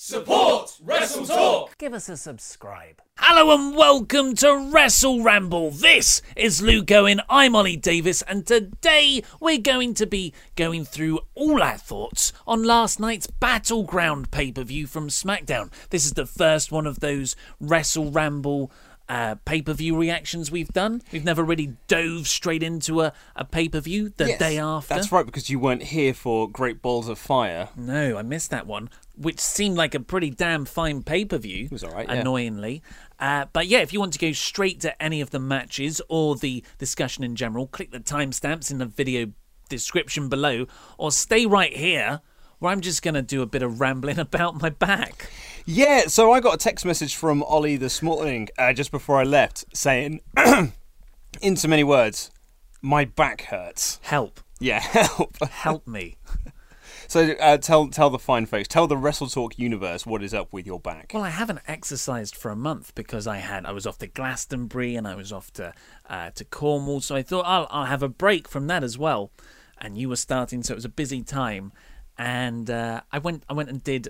[0.00, 1.76] Support Wrestle Talk.
[1.76, 3.02] Give us a subscribe.
[3.18, 5.72] Hello and welcome to Wrestle Ramble.
[5.72, 7.20] This is Luke Owen.
[7.28, 12.62] I'm Ollie Davis, and today we're going to be going through all our thoughts on
[12.62, 15.70] last night's Battleground pay per view from SmackDown.
[15.90, 18.70] This is the first one of those Wrestle Ramble
[19.08, 21.02] uh, pay per view reactions we've done.
[21.12, 24.94] We've never really dove straight into a, a pay per view the Yes, day after.
[24.94, 27.68] That's right, because you weren't here for Great Balls of Fire.
[27.76, 31.66] No, I missed that one, which seemed like a pretty damn fine pay per view.
[31.66, 32.14] It was all right, yeah.
[32.14, 32.82] Annoyingly.
[33.18, 36.36] Uh, but yeah, if you want to go straight to any of the matches or
[36.36, 39.32] the discussion in general, click the timestamps in the video
[39.68, 40.66] description below,
[40.96, 42.20] or stay right here
[42.58, 45.30] where I'm just going to do a bit of rambling about my back.
[45.64, 49.24] Yeah, so I got a text message from Ollie this morning, uh, just before I
[49.24, 50.20] left, saying,
[51.40, 52.30] in so many words,
[52.80, 54.00] my back hurts.
[54.02, 54.40] Help.
[54.60, 55.36] Yeah, help.
[55.42, 56.16] Help me.
[57.08, 60.52] So uh, tell tell the fine folks, tell the Wrestle Talk universe what is up
[60.52, 61.12] with your back.
[61.14, 64.94] Well, I haven't exercised for a month because I had I was off to Glastonbury
[64.94, 65.72] and I was off to
[66.10, 69.30] uh, to Cornwall, so I thought I'll I'll have a break from that as well.
[69.78, 71.72] And you were starting, so it was a busy time.
[72.18, 74.08] And uh, I went I went and did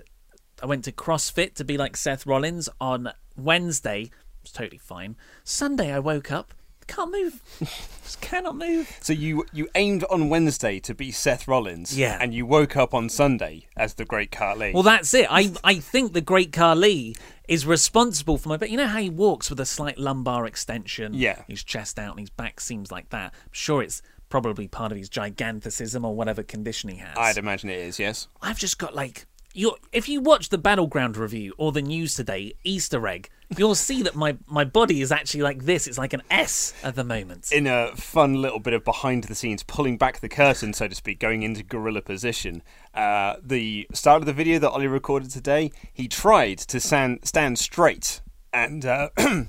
[0.61, 4.01] I went to CrossFit to be like Seth Rollins on Wednesday.
[4.03, 4.11] It
[4.43, 5.15] was totally fine.
[5.43, 6.53] Sunday I woke up,
[6.87, 7.41] can't move,
[8.03, 8.97] just cannot move.
[9.01, 12.17] So you you aimed on Wednesday to be Seth Rollins, Yeah.
[12.19, 14.73] and you woke up on Sunday as the Great Khali.
[14.73, 15.27] Well, that's it.
[15.29, 17.15] I I think the Great Khali
[17.47, 21.13] is responsible for my But You know how he walks with a slight lumbar extension?
[21.13, 21.43] Yeah.
[21.47, 23.33] His chest out and his back seems like that.
[23.33, 27.17] I'm sure it's probably part of his giganticism or whatever condition he has.
[27.17, 28.27] I'd imagine it is, yes.
[28.41, 32.53] I've just got like you if you watch the battleground review or the news today
[32.63, 35.87] Easter egg, you'll see that my my body is actually like this.
[35.87, 37.51] It's like an S at the moment.
[37.51, 40.95] in a fun little bit of behind the scenes, pulling back the curtain, so to
[40.95, 42.61] speak, going into gorilla position.
[42.93, 47.57] Uh, the start of the video that Ollie recorded today, he tried to stand stand
[47.57, 48.21] straight
[48.53, 49.09] and uh,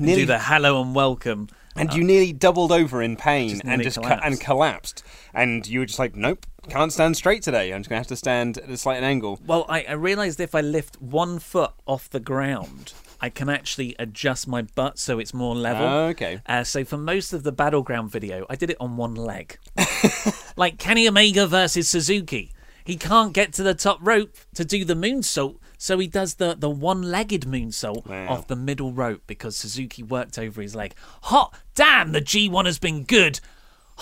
[0.00, 1.48] nearly Do the hello and welcome.
[1.76, 4.26] and you nearly doubled over in pain Just and just co- collapsed.
[4.26, 5.02] and collapsed,
[5.34, 7.72] and you were just like, nope, can't stand straight today.
[7.72, 9.40] I'm just gonna have to stand at a slight angle.
[9.46, 13.94] Well, I, I realised if I lift one foot off the ground, I can actually
[13.98, 15.86] adjust my butt so it's more level.
[15.86, 16.40] Oh, okay.
[16.46, 19.58] Uh, so for most of the battleground video, I did it on one leg,
[20.56, 22.52] like Kenny Omega versus Suzuki.
[22.84, 26.54] He can't get to the top rope to do the moonsault, so he does the,
[26.58, 28.28] the one-legged moonsault Wow.
[28.28, 30.94] off the middle rope because Suzuki worked over his leg.
[31.22, 33.40] Hot damn, the G1 has been good.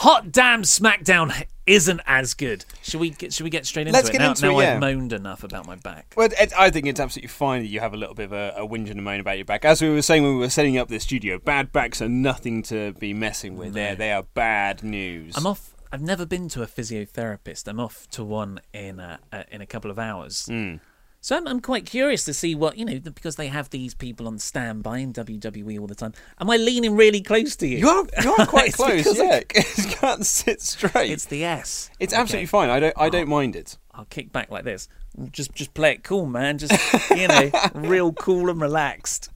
[0.00, 2.64] Hot damn, SmackDown isn't as good.
[2.82, 4.12] Should we get, should we get straight into Let's it?
[4.12, 4.74] get now, into now it, yeah.
[4.74, 6.12] I've moaned enough about my back.
[6.16, 8.52] Well, it, I think it's absolutely fine that you have a little bit of a,
[8.58, 9.64] a whinge and a moan about your back.
[9.64, 12.62] As we were saying when we were setting up this studio, bad backs are nothing
[12.64, 13.72] to be messing with.
[13.72, 15.34] They're, they are bad news.
[15.36, 15.74] I'm off.
[15.90, 17.66] I've never been to a physiotherapist.
[17.66, 20.44] I'm off to one in a, uh, in a couple of hours.
[20.46, 20.76] Hmm.
[21.20, 24.28] So I'm, I'm quite curious to see what you know because they have these people
[24.28, 26.12] on standby in WWE all the time.
[26.40, 27.78] Am I leaning really close to you?
[27.78, 29.44] You are, you are quite close, because I-
[29.76, 31.10] you can't sit straight.
[31.10, 31.90] It's the S.
[31.98, 32.20] It's Okay.
[32.22, 32.70] absolutely fine.
[32.70, 32.94] I don't.
[32.96, 33.76] I don't mind it.
[33.92, 34.88] I'll kick back like this.
[35.32, 36.58] Just just play it cool, man.
[36.58, 36.74] Just
[37.10, 39.30] you know, real cool and relaxed.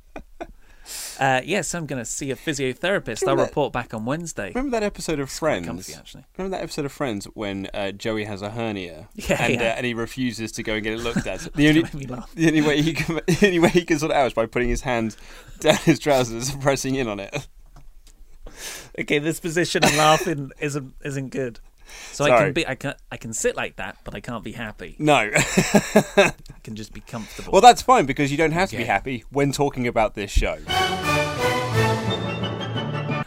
[1.20, 3.28] Uh, yes, I'm going to see a physiotherapist.
[3.28, 4.52] I'll that- report back on Wednesday.
[4.54, 5.66] Remember that episode of Friends?
[5.66, 6.24] comfy, actually.
[6.38, 9.60] Remember that episode of Friends when uh, Joey has a hernia Yeah, and, yeah.
[9.60, 11.46] Uh, and he refuses to go and get it looked at.
[11.54, 12.32] The only, made me laugh.
[12.34, 14.46] the only way he can, the only way he can sort it out is by
[14.46, 15.14] putting his hand
[15.58, 17.46] down his trousers and pressing in on it.
[18.98, 21.60] Okay, this position and laughing isn't isn't good.
[22.12, 24.52] So I can be I can I can sit like that, but I can't be
[24.52, 24.96] happy.
[24.98, 25.30] No.
[25.34, 26.32] I
[26.62, 27.52] can just be comfortable.
[27.52, 30.58] well, that's fine because you don't have to be happy when talking about this show.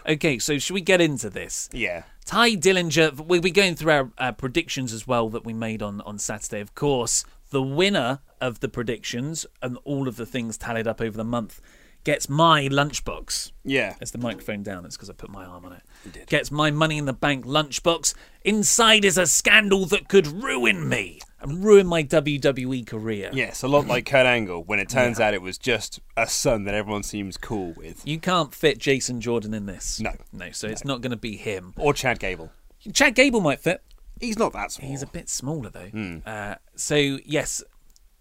[0.08, 1.70] Okay, so should we get into this?
[1.72, 2.04] Yeah.
[2.26, 6.02] Tye Dillinger, we'll be going through our uh, predictions as well that we made on,
[6.02, 6.60] on Saturday.
[6.60, 11.16] Of course, the winner of the predictions and all of the things tallied up over
[11.16, 11.62] the month
[12.04, 13.52] gets my lunchbox.
[13.64, 13.96] Yeah.
[14.02, 16.28] As the microphone down, it's because I put my arm on it.
[16.28, 18.14] Gets my money in the bank lunchbox.
[18.44, 23.30] Inside is a scandal that could ruin me and ruin my WWE career.
[23.34, 26.64] Yes, a lot like Kurt Angle when it turns out it was just a son
[26.64, 28.02] that everyone seems cool with.
[28.08, 30.00] You can't fit Jason Jordan in this.
[30.00, 30.12] No.
[30.32, 31.74] No, so it's not going to be him.
[31.78, 32.52] Or Chad Gable.
[32.94, 33.82] Chad Gable might fit.
[34.20, 34.90] He's not that small.
[34.90, 35.88] He's a bit smaller though.
[35.90, 36.18] Hmm.
[36.26, 37.62] Uh, so yes,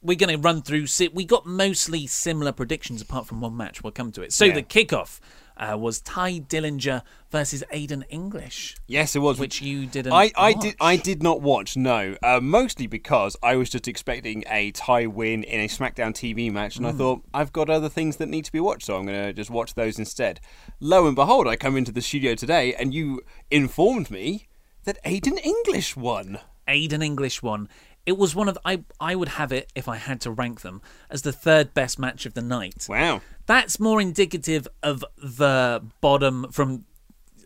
[0.03, 0.87] we're going to run through.
[1.13, 3.83] We got mostly similar predictions apart from one match.
[3.85, 4.33] We'll come to it.
[4.33, 4.55] So Yeah.
[4.55, 5.21] the kickoff
[5.57, 9.39] uh, was Tye Dillinger versus Aiden English, Yes, it was.
[9.39, 10.13] which you didn't.
[10.13, 14.45] I, I did I did not watch no uh, mostly because I was just expecting
[14.51, 16.85] a tie win in a SmackDown TV match Hmm.
[16.85, 19.23] and I thought I've got other things that need to be watched so I'm going
[19.25, 20.41] to just watch those instead.
[20.81, 23.21] Lo and behold, I come into the studio today and you
[23.51, 24.47] informed me
[24.85, 26.39] that Aiden English won.
[26.69, 27.69] Aiden English won.
[28.05, 30.83] It was one of I I would have it if I had to rank them
[31.11, 32.87] as the third best match of the night.
[32.89, 33.21] Wow.
[33.47, 36.85] That's more indicative of the bottom from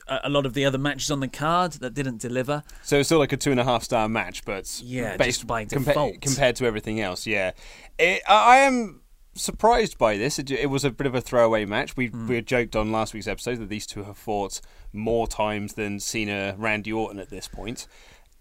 [0.08, 2.62] a lot of the other matches on the card that didn't deliver.
[2.82, 5.64] So it's still like a two and a half star match, but Yeah, based by
[5.64, 6.20] compa- default.
[6.20, 7.26] compared to everything else.
[7.26, 7.50] Yeah,
[7.98, 9.02] it, I I am
[9.34, 10.38] surprised by this.
[10.38, 11.96] It, it was a bit of a throwaway match.
[11.96, 12.28] We Hmm.
[12.28, 14.60] we had joked on last week's episode that these two have fought
[14.92, 17.86] more times than Cena, Randy Orton at this point.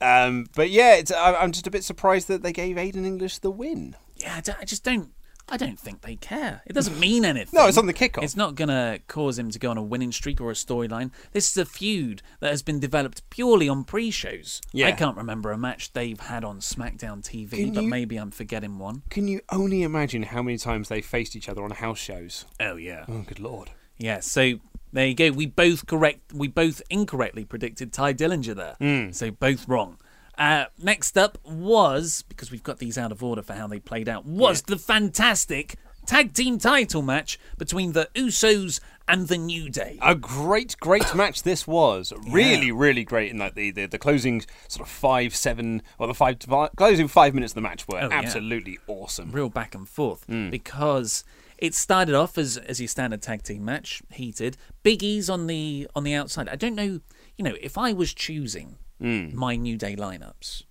[0.06, 3.40] Um, but yeah, it's, I, I'm just a bit surprised that they gave Aiden English
[3.40, 3.96] the win.
[4.18, 5.12] Yeah, I, I just don't.
[5.48, 6.63] I don't think they care.
[6.66, 7.52] It doesn't mean anything.
[7.54, 8.24] No, it's on the kickoff.
[8.24, 11.12] It's not going to cause him to go on a winning streak or a storyline.
[11.34, 14.60] This is a feud that has been developed purely on pre-shows.
[14.74, 14.88] Yeah.
[14.88, 18.31] I can't remember a match they've had on SmackDown TV, Can but you- maybe I'm
[18.31, 19.04] forgetting one.
[19.12, 22.46] Can you only imagine how many times they faced each other on house shows?
[22.60, 23.06] Oh yeah.
[23.07, 23.69] Oh, good lord.
[24.00, 24.54] Yeah, so
[24.95, 25.30] there you go.
[25.31, 26.33] We both correct.
[26.33, 28.75] We both incorrectly predicted Tye Dillinger there.
[28.80, 29.12] Hmm.
[29.12, 29.97] So both wrong.
[30.38, 34.09] Uh, next up was because we've got these out of order for how they played
[34.09, 34.25] out.
[34.25, 35.75] Was the fantastic
[36.06, 39.97] tag team title match between the Usos and the New Day?
[40.01, 42.12] A great, great match this was.
[42.30, 43.31] Really, really great.
[43.31, 46.38] In like the, the the closing sort of five, seven, or the five,
[46.75, 48.15] closing five minutes of the match were Oh, yeah.
[48.19, 49.31] absolutely awesome.
[49.31, 50.50] Real back and forth Hmm.
[50.50, 51.24] because
[51.57, 54.57] it started off as as your standard tag team match, heated.
[54.84, 56.50] Big E's on the on the outside.
[56.50, 57.00] I don't know.
[57.38, 59.36] You know, if I was choosing Hmm.
[59.36, 60.63] my New Day lineups,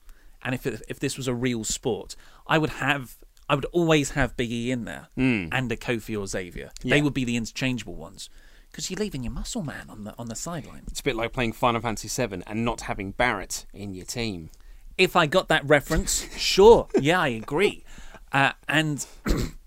[0.42, 2.16] and if it, if this was a real sport,
[2.46, 3.16] I would have.
[3.46, 6.70] I would always have Big E in there and a Kofi or Xavier.
[6.82, 7.04] They Hmm.
[7.04, 8.30] Would be the interchangeable ones
[8.70, 10.84] because you're leaving your muscle man on the on the sideline.
[10.90, 14.48] It's a bit like playing Final Fantasy VII and not having Barret in your team.
[14.96, 17.84] If I got that reference, sure, yeah, I agree.
[18.32, 19.04] Uh, and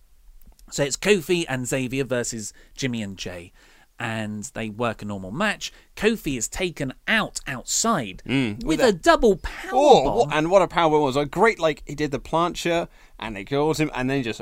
[0.70, 3.52] so it's Kofi and Xavier versus Jimmy and Jey,
[4.00, 5.72] and they work a normal match.
[5.96, 10.18] Kofi is taken out outside with a, double power Oh, bomb.
[10.30, 11.16] what, and what a power was!
[11.16, 12.88] A great like he did the plancha
[13.20, 14.42] and they killed him and then just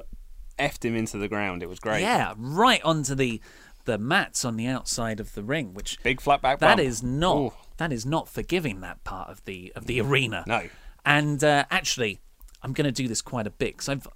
[0.60, 1.64] effed him into the ground.
[1.64, 2.02] It was great.
[2.02, 3.42] Yeah, right onto the
[3.86, 6.58] the mats on the outside of the ring, which Big flat back.
[6.60, 7.54] that is not Ooh.
[7.78, 10.44] that is not forgiving that part of the of the arena.
[10.48, 10.64] No.
[11.06, 12.20] And uh, actually,
[12.64, 14.08] I'm going to do this quite a bit because I've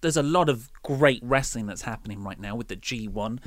[0.00, 3.38] there's a lot of great wrestling that's happening right now with the G1.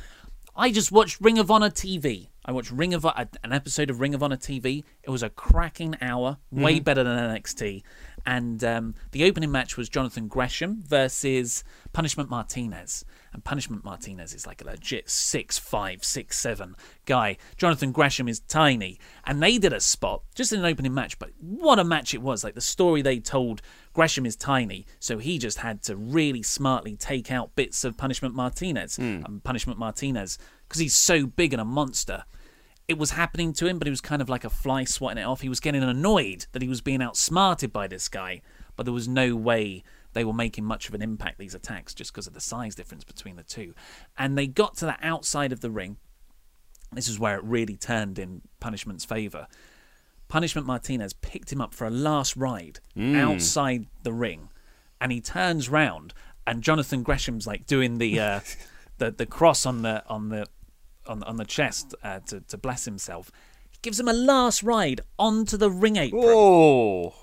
[0.56, 2.30] I just watched Ring of Honor TV.
[2.46, 4.84] I watched Ring of an episode of Ring of Honor TV.
[5.02, 7.82] It was a cracking hour, way better than NXT.
[8.26, 13.04] And um, the opening match was Jonathan Gresham versus Punishment Martinez.
[13.34, 16.76] And Punishment Martinez is like a legit six five, six seven
[17.06, 17.38] guy.
[17.58, 21.18] Jonathan Gresham is tiny, and they did a spot just in an opening match.
[21.18, 22.44] But what a match it was!
[22.44, 23.62] Like the story they told,
[23.94, 28.34] Gresham is tiny, so he just had to really smartly take out bits of Punishment
[28.34, 28.98] Martinez.
[29.26, 32.24] Um, Punishment Martinez because he's so big and a monster
[32.88, 35.26] it was happening to him, but he was kind of like a fly swatting it
[35.26, 35.42] off.
[35.42, 38.42] He was getting annoyed that he was being outsmarted by this guy,
[38.76, 39.84] but there was no way
[40.14, 43.04] they were making much of an impact, these attacks, just because of the size difference
[43.04, 43.74] between the two.
[44.18, 45.98] And they got to the outside of the ring.
[46.92, 49.48] This is where it really turned in Punishment's favour.
[50.34, 54.50] Punishment Martinez picked him up for a last ride outside the ring,
[55.00, 56.12] and he turns round,
[56.48, 58.40] and Jonathan Gresham's like doing the uh,
[58.98, 60.48] the the cross on the on the
[61.06, 63.30] on on the chest uh, to to bless himself.
[63.70, 66.24] He gives him a last ride onto the ring apron.
[66.26, 67.14] Oh,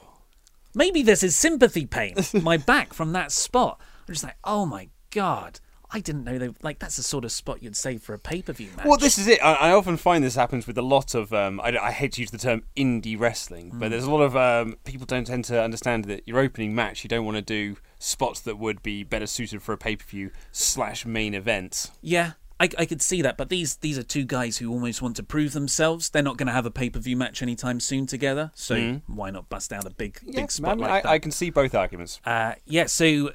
[0.72, 2.14] Maybe this is sympathy pain.
[2.32, 3.80] my back from that spot.
[4.06, 5.58] I'm just like, oh my god.
[5.92, 8.42] I didn't know they like that's the sort of spot you'd save for a pay
[8.42, 8.86] per view match.
[8.86, 9.42] well, this is it.
[9.42, 11.32] I, I often find this happens with a lot of.
[11.32, 14.36] Um, I, I hate to use the term indie wrestling, but there's a lot of
[14.36, 17.76] um, people don't tend to understand that your opening match you don't want to do
[17.98, 21.90] spots that would be better suited for a pay per view slash main event.
[22.00, 25.16] Yeah, I, I could see that, but these these are two guys who almost want
[25.16, 26.10] to prove themselves.
[26.10, 29.30] They're not going to have a pay per view match anytime soon together, so why
[29.30, 31.08] not bust out a big big spot I, mean, like I, that?
[31.08, 32.20] I can see both arguments.
[32.24, 33.30] Uh, yeah, so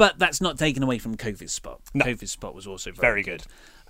[0.00, 1.80] but, that's not taken away from Kofi's spot.
[1.94, 2.04] No.
[2.04, 3.42] Kofi's spot was also very, Very good.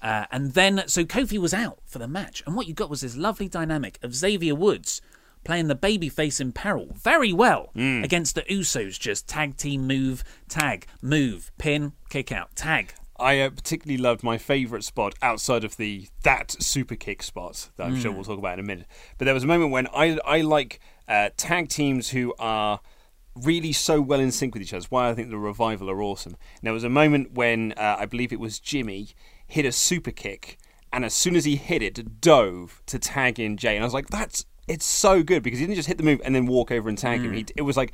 [0.03, 3.01] Uh, and then so Kofi was out for the match, and what you got was
[3.03, 5.01] this lovely dynamic of Xavier Woods
[5.45, 8.05] playing the babyface in peril very well Mm.
[8.05, 8.99] against the Usos.
[8.99, 12.93] Just tag team move, tag, move, pin, kick out, tag.
[13.19, 17.85] I uh, particularly loved my favourite spot outside of the that super kick spot that
[17.87, 18.01] I'm Hmm.
[18.01, 18.87] sure we'll talk about in a minute.
[19.19, 22.81] But there was a moment when I I like uh, tag teams who are
[23.35, 24.79] really so well in sync with each other.
[24.79, 26.33] It's why I think the revival are awesome.
[26.35, 29.11] And there was a moment when uh, I believe it was Jimmy
[29.47, 30.59] hit a super kick,
[30.93, 33.95] and as soon as he hit it, dove to tag in Jey, and I was
[33.95, 36.71] like, that's it's so good because he didn't just hit the move and then walk
[36.71, 37.27] over and tag Hmm.
[37.27, 37.33] him.
[37.35, 37.93] He, it was like.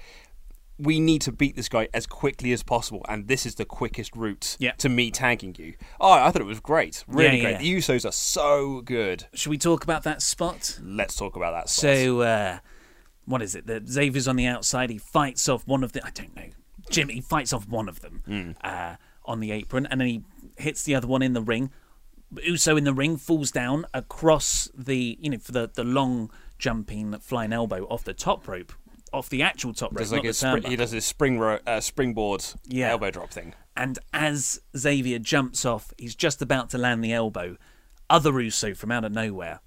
[0.78, 4.14] We need to beat this guy as quickly as possible, and this is the quickest
[4.14, 4.72] route Yeah.
[4.72, 5.72] to me tagging you.
[5.98, 7.02] Oh, I thought it was great.
[7.08, 7.52] Really Yeah, great.
[7.52, 7.58] yeah.
[7.60, 9.24] The Usos are so good.
[9.32, 10.78] Should we talk about that spot?
[10.82, 11.70] Let's talk about that.
[11.70, 11.96] Spot.
[11.96, 12.58] So, uh,
[13.26, 13.66] what is it?
[13.66, 14.88] The Xavier's on the outside.
[14.90, 16.04] He fights off one of the.
[16.04, 16.48] I don't know.
[16.90, 17.08] Jim.
[17.08, 18.50] He fights off one of them Hmm.
[18.62, 20.22] uh, on the apron, and then he
[20.56, 21.70] hits the other one in the ring.
[22.42, 27.16] Uso in the ring falls down across the, you know, for the the long jumping
[27.18, 28.72] flying elbow off the top rope,
[29.12, 30.68] off the actual top rope, Does not like the spring, turnbuckle.
[30.70, 32.90] he does his spring ro- uh, springboard Yeah.
[32.90, 33.54] elbow drop thing.
[33.76, 37.56] And as Xavier jumps off, he's just about to land the elbow.
[38.08, 39.60] Other Uso from out of nowhere,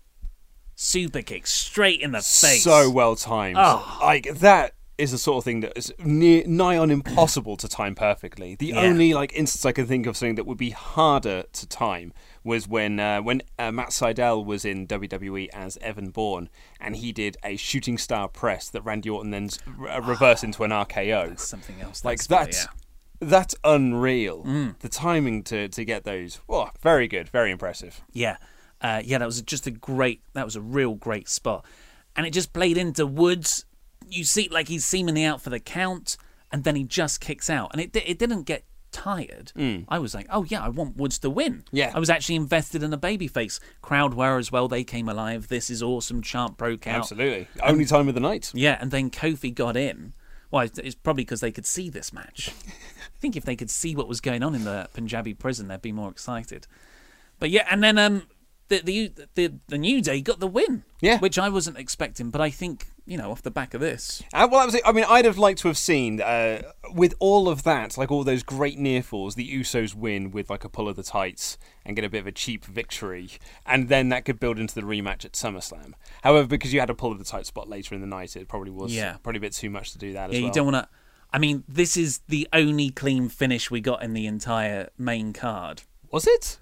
[0.80, 2.64] super kick straight in the face.
[2.64, 3.58] So well timed.
[3.60, 4.00] Oh.
[4.02, 7.96] Like that is the sort of thing that is near, nigh on impossible to time
[7.96, 8.56] perfectly.
[8.56, 8.82] The Yeah.
[8.82, 12.14] only like instance I can think of something that would be harder to time
[12.46, 17.12] was when uh, when uh, Matt Sydal was in WWE as Evan Bourne, and he
[17.12, 19.50] did a shooting star press that Randy Orton then
[19.90, 21.30] uh, reversed into an RKO.
[21.30, 22.06] That's something else.
[22.06, 22.70] like that's yeah.
[23.20, 24.44] that's unreal.
[24.46, 24.80] Mm.
[24.80, 28.02] The timing to to get those, oh, very good, very impressive.
[28.14, 28.38] Yeah,
[28.82, 30.22] uh, yeah, that was just a great.
[30.34, 31.66] That was a real great spot,
[32.16, 33.66] and it just played into Woods.
[34.08, 36.18] You see, like he's seemingly out for the count,
[36.52, 39.52] and then he just kicks out, and it it didn't get tired.
[39.88, 41.64] I was like, oh yeah, I want Woods to win.
[41.72, 41.92] Yeah.
[41.94, 43.60] I was actually invested in a babyface.
[43.84, 44.68] Crowd were as well.
[44.68, 45.48] They came alive.
[45.48, 46.24] This is awesome.
[46.24, 47.00] Chant broke out.
[47.02, 48.52] Absolutely, only time of the night.
[48.56, 50.14] Yeah, and then Kofi got in.
[50.52, 52.50] Well, it's- it's probably because they could see this match.
[53.06, 55.82] I think if they could see what was going on in the Punjabi prison, they'd
[55.82, 56.66] be more excited.
[57.38, 58.24] But yeah, and then um,
[58.70, 60.84] the the the, the New Day got the win.
[61.02, 61.20] Yeah.
[61.20, 64.48] which I wasn't expecting, but I think you know off the back of this, Uh,
[64.52, 64.82] well, that was it.
[64.86, 66.62] I mean, I'd have liked to have seen uh,
[66.94, 70.64] with all of that, like all those great near falls, the Usos win with like
[70.66, 73.30] a pull of the tights and get a bit of a cheap victory,
[73.66, 75.94] and then that could build into the rematch at SummerSlam.
[76.22, 78.48] However, because you had a pull of the tight spot later in the night, it
[78.50, 79.16] probably was Yeah.
[79.24, 80.32] probably a bit too much to do that.
[80.32, 80.48] yeah, as well.
[80.48, 80.90] you don't want to.
[81.32, 85.84] I mean, this is the only clean finish we got in the entire main card.
[86.12, 86.58] Was it?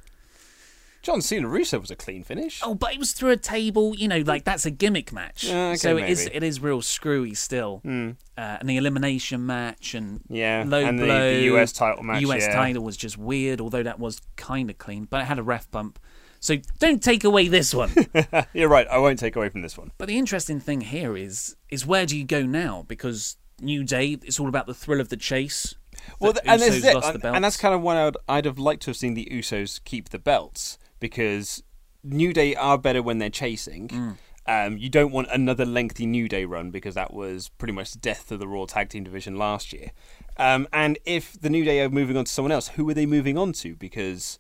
[1.08, 2.60] John Cena Rusev was a clean finish.
[2.62, 3.96] Oh, but it was through a table.
[3.96, 5.46] You know, like that's a gimmick match.
[5.46, 6.36] Yeah, okay, so it is maybe.
[6.36, 7.82] it is real screwy still.
[7.86, 11.34] Uh, and the elimination match and Yeah, low and the- blow.
[11.34, 12.54] the US title match, US yeah.
[12.54, 15.72] title was just weird, although that was kind of clean, but it had a ref
[15.72, 15.98] bump.
[16.42, 17.92] So don't take away this one.
[18.54, 18.86] You're right.
[18.90, 19.92] I won't take away from this one.
[19.98, 22.84] but the interesting thing here is is where do you go now?
[22.86, 25.74] Because New Day, it's all about the thrill of the chase.
[26.20, 26.94] Well, The and, this Usos it.
[26.96, 29.14] lost the And, and that's kind of why I'd, I'd have liked to have seen
[29.16, 31.64] the Usos keep the belts because
[32.04, 33.88] New Day are better when they're chasing.
[33.90, 34.18] Mm.
[34.50, 38.00] Um, you don't want another lengthy New Day run because that was pretty much the
[38.00, 39.92] death of the Raw Tag Team division last year.
[40.38, 43.06] Um, and if the New Day are moving on to someone else, who are they
[43.06, 43.76] moving on to?
[43.76, 44.40] Because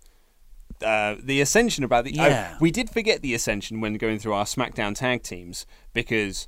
[0.82, 2.58] uh, the Ascension about the I- Yeah.
[2.62, 6.48] we did forget the Ascension when going through our SmackDown tag teams because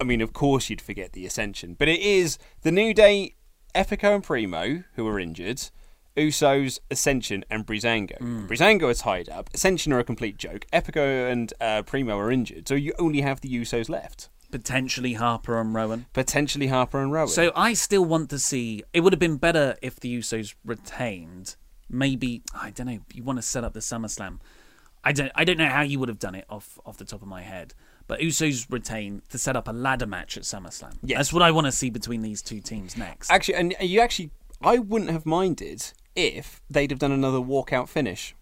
[0.00, 3.34] I mean, of course you'd forget the Ascension, but it is the New Day,
[3.74, 5.70] Epico and Primo who are injured,
[6.18, 8.18] Usos, Ascension, and Breezango.
[8.46, 9.50] Breezango are tied up.
[9.54, 10.66] Ascension are a complete joke.
[10.72, 14.28] Epico and uh, Primo are injured, so you only have the Usos left.
[14.50, 16.06] Potentially Harper and Rowan.
[16.14, 17.28] Potentially Harper and Rowan.
[17.28, 18.82] So I still want to see.
[18.92, 21.56] It would have been better if the Usos retained.
[21.90, 22.98] Maybe I don't know.
[23.12, 24.38] You want to set up the SummerSlam.
[25.04, 25.30] I don't.
[25.34, 27.42] I don't know how you would have done it off off the top of my
[27.42, 27.74] head.
[28.06, 30.96] But Usos retain to set up a ladder match at SummerSlam.
[31.02, 31.18] Yes.
[31.18, 33.30] That's what I want to see between these two teams next.
[33.30, 34.30] actually, and you actually,
[34.62, 38.34] I wouldn't have minded if they'd have done another walkout finish.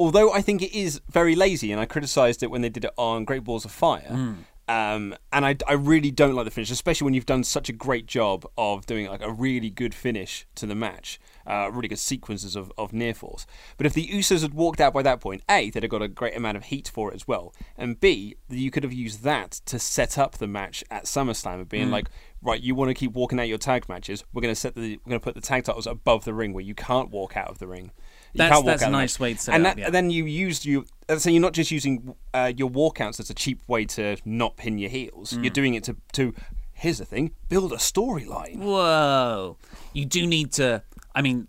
[0.00, 2.92] although I think it is very lazy, and I criticised it when they did it
[2.96, 4.08] on Great Balls of Fire.
[4.10, 4.32] Hmm.
[4.70, 7.72] Um, and I, I really don't like the finish, especially when you've done such a
[7.72, 11.98] great job of doing like a really good finish to the match, uh, really good
[11.98, 13.46] sequences of, of near falls.
[13.78, 16.06] But if the Usos had walked out by that point, A, they'd have got a
[16.08, 19.52] great amount of heat for it as well, and B, you could have used that
[19.64, 21.92] to set up the match at SummerSlam of being Hmm.
[21.92, 22.10] like,
[22.42, 24.98] right, you want to keep walking out your tag matches, we're going to set the
[25.04, 27.48] we're going to put the tag titles above the ring where you can't walk out
[27.48, 27.90] of the ring.
[28.34, 29.90] You That's- that's a nice way to set and up, that- yeah.
[29.90, 30.84] then you used you.
[31.16, 34.78] So you're not just using uh, your walkouts as a cheap way to not pin
[34.78, 35.32] your heels.
[35.32, 35.44] Hmm.
[35.44, 36.34] You're doing it to to.
[36.74, 38.58] Here's the thing: build a storyline.
[38.58, 39.56] Whoa.
[39.94, 40.82] You do need to.
[41.14, 41.48] I mean,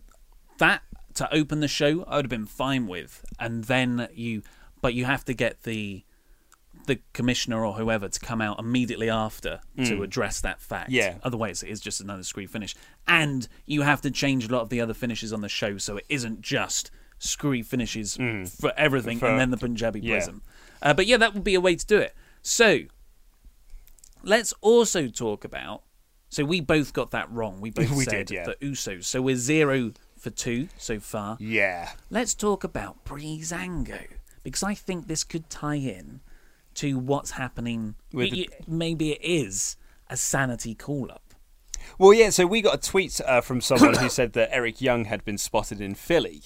[0.57, 0.81] that
[1.15, 3.23] to open the show, I would have been fine with.
[3.39, 4.41] And then you.
[4.81, 6.05] But you have to get the
[6.85, 10.89] the commissioner or whoever to come out immediately after to address that fact.
[10.89, 11.15] Yeah.
[11.23, 12.75] Otherwise, it is just another screw finish.
[13.07, 15.97] And you have to change a lot of the other finishes on the show so
[15.97, 18.17] it isn't just screwy finishes
[18.59, 19.19] for everything.
[19.19, 20.15] For- and then the Punjabi yeah.
[20.15, 20.41] Prison.
[20.81, 22.15] Uh, but yeah, that would be a way to do it.
[22.41, 22.81] So
[24.23, 25.83] let's also talk about.
[26.29, 27.59] So we both got that wrong.
[27.59, 28.45] We both We said did, yeah.
[28.45, 29.05] the Usos.
[29.05, 31.37] So we're zero for two so far.
[31.39, 31.89] Yeah.
[32.09, 34.07] Let's talk about Breezango
[34.43, 36.21] because I think this could tie in
[36.79, 37.95] to what's happening.
[38.13, 39.77] With y- maybe it is
[40.09, 41.33] a sanity call up.
[41.97, 42.29] Well, yeah.
[42.29, 45.37] So we got a tweet uh, from someone who said that Eric Young had been
[45.37, 46.43] spotted in Philly,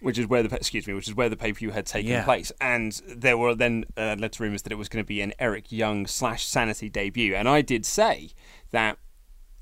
[0.00, 2.10] which is where the excuse me, which is where the pay per view had taken
[2.10, 2.24] Yeah.
[2.24, 5.20] place, and there were then uh, led to rumors that it was going to be
[5.20, 8.30] an Eric Young slash Sanity debut, and I did say
[8.70, 8.98] that.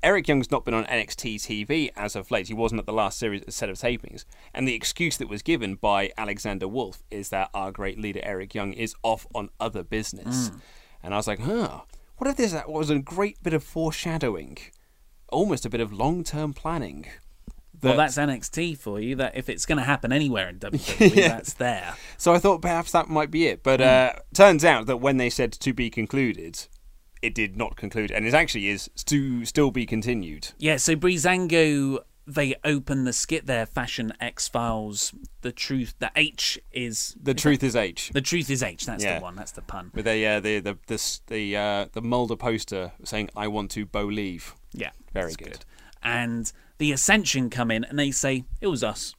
[0.03, 2.47] Eric Young's not been on NXT TV as of late.
[2.47, 4.25] He wasn't at the last series set of tapings.
[4.53, 8.55] And the excuse that was given by Alexander Wolfe is that our great leader Eric
[8.55, 10.51] Young is off on other business.
[11.03, 11.81] And I was like, huh,
[12.17, 14.57] what if this was a great bit of foreshadowing?
[15.29, 17.05] Almost a bit of long term planning.
[17.83, 19.15] Well, that's NXT for you.
[19.15, 21.95] That if it's going to happen anywhere in WWE, that's there.
[22.17, 23.63] So I thought perhaps that might be it.
[23.63, 23.85] But Hmm.
[24.17, 26.67] uh, turns out that when they said to be concluded,
[27.21, 28.11] it did not conclude.
[28.11, 30.49] And it actually is to still be continued.
[30.57, 35.13] Yeah, so Breezango, they open the skit there, Fashion X Files.
[35.41, 38.09] The truth, the H is The truth is H.
[38.13, 38.85] the truth is H.
[38.85, 39.17] That's Yeah.
[39.19, 39.35] the one.
[39.35, 39.91] That's the pun.
[39.93, 43.85] With a, uh, the the the the, uh, the Mulder poster saying "I want to
[43.85, 45.65] believe." Yeah, Very that's good.
[46.03, 49.15] And the Ascension come in and they say it was us,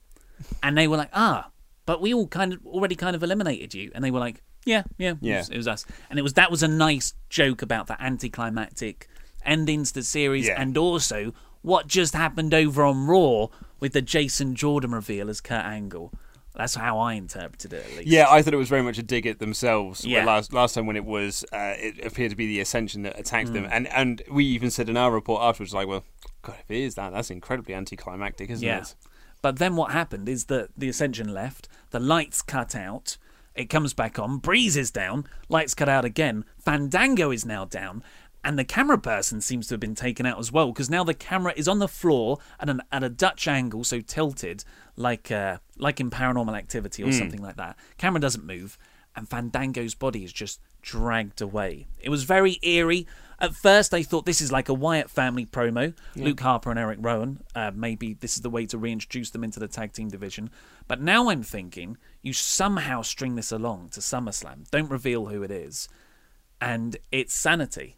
[0.63, 1.51] and they were like, ah,
[1.87, 4.83] but we all kind of already kind of eliminated you, and they were like, yeah,
[4.99, 5.35] yeah, Yeah.
[5.35, 8.01] It, was, it was us, and it was that was a nice joke about the
[8.03, 9.09] anticlimactic
[9.45, 10.61] endings to the series, Yeah.
[10.61, 13.49] and also what just happened over on Raw
[13.81, 16.13] with the Jason Jordan reveal as Kurt Angle.
[16.55, 18.09] That's how I interpreted it, at least.
[18.09, 20.05] Yeah, I thought it was very much a dig at themselves.
[20.05, 20.25] Yeah.
[20.27, 23.49] Last last time when it was, uh, it appeared to be the Ascension that attacked
[23.49, 23.55] Hmm.
[23.55, 26.05] them, and and we even said in our report afterwards, like, well,
[26.43, 28.81] God, if it is that, that's incredibly anticlimactic, isn't Yeah.
[28.83, 28.95] it?
[29.41, 33.17] But then what happened is that the Ascension left, the lights cut out,
[33.55, 38.03] it comes back on, Breeze is down, lights cut out again, Fandango is now down,
[38.45, 41.15] and the camera person seems to have been taken out as well because now the
[41.15, 44.65] camera is on the floor at an at a Dutch angle, so tilted
[44.97, 47.77] like uh, like in Paranormal Activity or something like that.
[47.99, 48.79] Camera doesn't move,
[49.15, 51.87] and Fandango's body is just dragged away.
[52.01, 53.07] It was very eerie.
[53.39, 55.95] At first, I thought this is like a Wyatt family promo.
[56.25, 57.43] Luke Harper and Eric Rowan.
[57.55, 60.51] Uh, maybe this is the way to reintroduce them into the tag team division.
[60.87, 64.71] But now I'm thinking you somehow string this along to SummerSlam.
[64.71, 65.89] Don't reveal who it is.
[66.61, 67.97] And it's Sanity.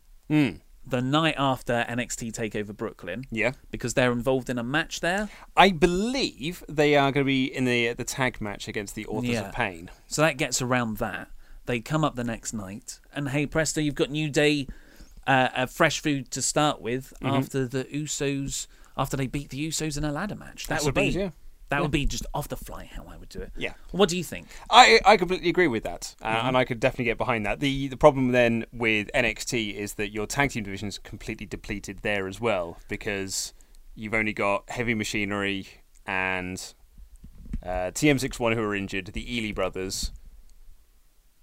[0.87, 3.25] The night after NXT TakeOver Brooklyn.
[3.31, 3.53] Yeah.
[3.71, 5.29] Because they're involved in a match there.
[5.57, 9.31] I believe they are going to be in the the tag match against the Authors
[9.31, 9.49] Yeah.
[9.49, 9.91] of Pain.
[10.09, 11.29] So that gets around that.
[11.67, 14.67] They come up the next night, and hey presto, you've got New Day,
[15.27, 17.35] uh, a fresh food to start with Mm-hmm.
[17.35, 18.67] after the Usos,
[18.99, 20.67] after they beat the Usos in a ladder match.
[20.67, 21.31] That I would be yeah.
[21.77, 23.53] That would be just off the fly how I would do it.
[23.57, 23.75] Yeah.
[23.91, 24.47] What do you think?
[24.71, 26.47] I I completely agree with that, uh, Mm-hmm.
[26.49, 27.61] and I could definitely get behind that.
[27.61, 32.01] the The problem then with NXT is that your tag team division is completely depleted
[32.03, 33.53] there as well because
[33.95, 35.67] you've only got Heavy Machinery
[36.07, 36.75] and
[37.63, 40.11] uh, TM61 who are injured, the Ely brothers,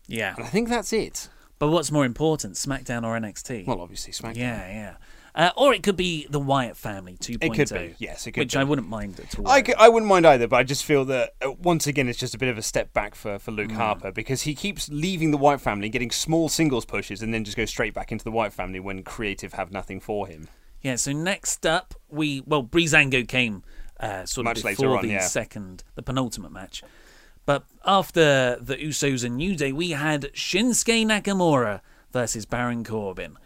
[0.07, 0.35] Yeah.
[0.35, 1.29] and I think that's it.
[1.59, 3.65] But what's more important, SmackDown or NXT?
[3.67, 4.37] Well, obviously SmackDown.
[4.37, 4.95] yeah, yeah.
[5.33, 7.37] Uh, or it could be the Wyatt family 2.0.
[7.41, 8.59] It could be, yes, it could Which be.
[8.59, 9.47] I wouldn't mind at all.
[9.47, 12.19] I, c- I wouldn't mind either, but I just feel that uh, once again it's
[12.19, 13.55] just a bit of a step back for, for Mm.
[13.55, 17.45] Luke Harper because he keeps leaving the Wyatt family, getting small singles pushes, and then
[17.45, 20.49] just goes straight back into the Wyatt family when creative have nothing for him.
[20.81, 23.63] Yeah, so next up, we well, Breezango came
[23.99, 25.19] uh, sort of Much later before on, the yeah.
[25.27, 26.83] second, the penultimate match.
[27.45, 33.37] But after the Usos and New Day, we had Shinsuke Nakamura versus Baron Corbin.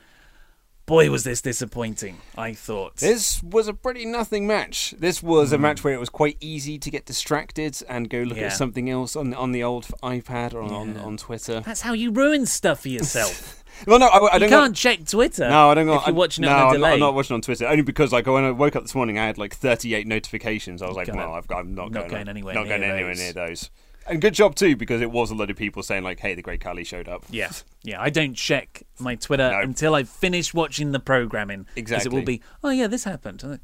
[0.85, 2.17] Boy, was this disappointing.
[2.37, 2.97] I thought.
[2.97, 4.93] This was a pretty nothing match.
[4.99, 5.55] This was Hmm.
[5.55, 8.45] a match where it was quite easy to get distracted and go look Yeah.
[8.45, 11.01] at something else on on the old iPad or on, Yeah.
[11.03, 11.61] on Twitter.
[11.61, 13.61] That's how you ruin stuff for yourself.
[13.85, 14.49] Well, no, I, I don't.
[14.49, 15.49] You can't check Twitter.
[15.49, 15.89] no, I don't.
[15.89, 17.67] If you're watching it no, on a I'm not, I'm not watching on Twitter.
[17.67, 20.81] Only because like when I woke up this morning, I had like 38 notifications.
[20.81, 22.77] I was like, Gonna- well, I've, got I'm not, not going, going anywhere not near
[22.77, 23.69] going anywhere near those.
[24.07, 26.41] And good job too, because it was a lot of people saying like, "Hey, the
[26.41, 27.51] Great Khali showed up." Yeah,
[27.83, 28.01] yeah.
[28.01, 29.59] I don't check my Twitter No.
[29.61, 31.65] until I've finished watching the programming.
[31.75, 32.11] Exactly.
[32.11, 33.59] it will be, oh yeah, this happened.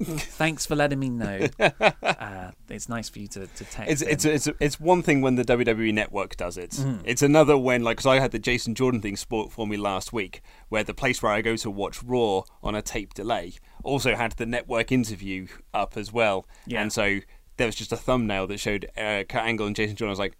[0.00, 1.48] Thanks for letting me know.
[2.02, 3.90] Uh, it's nice for you to, to text.
[3.90, 6.70] It's it's it's it's one thing when the WWE Network does it.
[6.72, 7.00] Mm.
[7.04, 10.12] It's another when like because I had the Jason Jordan thing sport for me last
[10.12, 14.14] week, where the place where I go to watch Raw on a tape delay also
[14.14, 16.46] had the network interview up as well.
[16.66, 16.82] Yeah.
[16.82, 17.20] And so
[17.58, 20.10] there was just a thumbnail that showed uh, Kurt Angle and Jason Jordan.
[20.10, 20.36] I was like,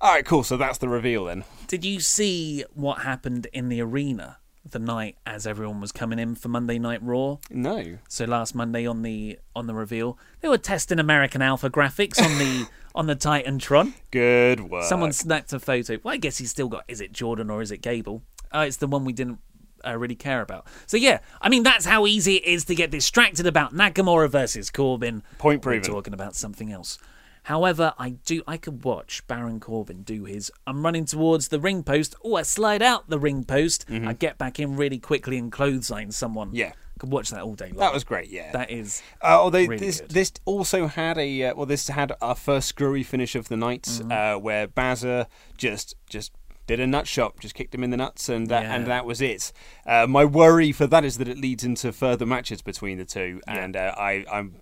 [0.00, 0.42] all right, cool.
[0.42, 1.44] So that's the reveal then.
[1.68, 6.34] Did you see what happened in the arena the night as everyone was coming in
[6.34, 7.38] for Monday Night Raw?
[7.50, 7.98] No.
[8.08, 12.38] So last Monday on the on the reveal, they were testing American Alpha graphics on
[12.38, 13.92] the on the Titantron.
[14.10, 14.84] Good work.
[14.84, 15.98] Someone snapped a photo.
[16.02, 16.84] Well, I guess he's still got.
[16.88, 18.22] Is it Jordan or is it Gable?
[18.52, 19.38] Oh, it's the one we didn't
[19.86, 20.66] uh, really care about.
[20.86, 24.70] So yeah, I mean that's how easy it is to get distracted about Nakamura versus
[24.70, 25.22] Corbin.
[25.38, 26.98] Point We're talking about something else.
[27.46, 28.42] However, I do.
[28.46, 30.52] I could watch Baron Corbin do his.
[30.64, 32.14] I'm running towards the ring post.
[32.24, 33.84] Oh, I slide out the ring post.
[33.90, 36.48] I get back in really quickly and clothesline someone.
[36.48, 36.56] Mm-hmm.
[36.56, 36.72] Yeah.
[37.00, 37.78] could watch that all day long.
[37.78, 38.30] That was great.
[38.30, 38.52] Yeah.
[38.52, 39.02] That is.
[39.20, 40.10] Uh, although Really this good.
[40.12, 43.82] this also had a uh, well, this had our first screwy finish of the night,
[43.82, 44.12] Mm-hmm.
[44.12, 46.30] uh, where Bazza just just
[46.76, 49.20] did a nut shot, just kicked him in the nuts, and that and that was
[49.20, 49.52] it.
[49.86, 53.40] Uh, my worry for that is that it leads into further matches between the two,
[53.46, 54.56] and uh, I I'm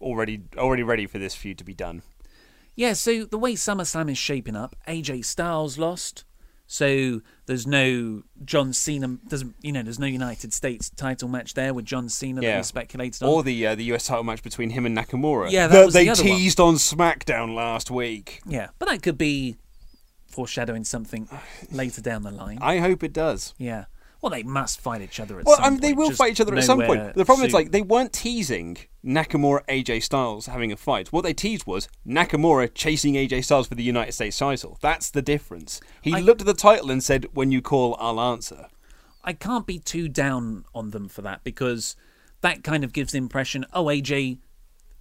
[0.00, 2.02] already already ready for this feud to be done.
[2.76, 6.24] Yeah, so the way SummerSlam is shaping up, AJ Styles lost.
[6.66, 9.18] So there's no John Cena.
[9.26, 12.56] Doesn't you know there's no United States title match there with John Cena that Yeah.
[12.58, 13.28] we speculated on.
[13.28, 15.50] Or the uh, the US title match between him and Nakamura.
[15.50, 16.38] Yeah, that that they the other one.
[16.38, 18.40] teased on SmackDown last week.
[18.46, 19.56] yeah, but that could be
[20.30, 21.28] foreshadowing something
[21.70, 22.58] later down the line.
[22.60, 23.54] I hope it does.
[23.58, 23.84] yeah.
[24.22, 26.32] Well, they must fight each other at Well, some I mean, they will just fight
[26.32, 27.14] each other at some point.
[27.14, 31.10] The problem is, like, they weren't teasing Nakamura AJ Styles having a fight.
[31.10, 34.76] What they teased was Nakamura chasing AJ Styles for the United States title.
[34.82, 35.80] That's the difference.
[36.02, 38.66] He I- looked at the title and said, "When you call, I'll answer."
[39.24, 41.96] I can't be too down on them for that because
[42.42, 44.36] that kind of gives the impression, oh, AJ,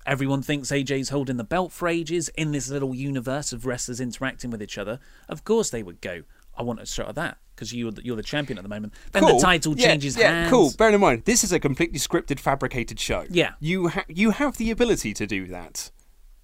[0.09, 4.49] everyone thinks AJ's holding the belt for ages in this little universe of wrestlers interacting
[4.49, 4.99] with each other.
[5.29, 6.23] Of course they would go,
[6.57, 8.93] I want a shot of that because you're the, you're the champion at the moment.
[9.11, 9.37] Then cool.
[9.37, 10.49] the title Yeah, changes yeah, hands.
[10.49, 10.71] cool.
[10.75, 13.25] Bear in mind, this is a completely scripted, fabricated show.
[13.29, 13.51] Yeah.
[13.59, 15.91] you ha- you have the ability to do that.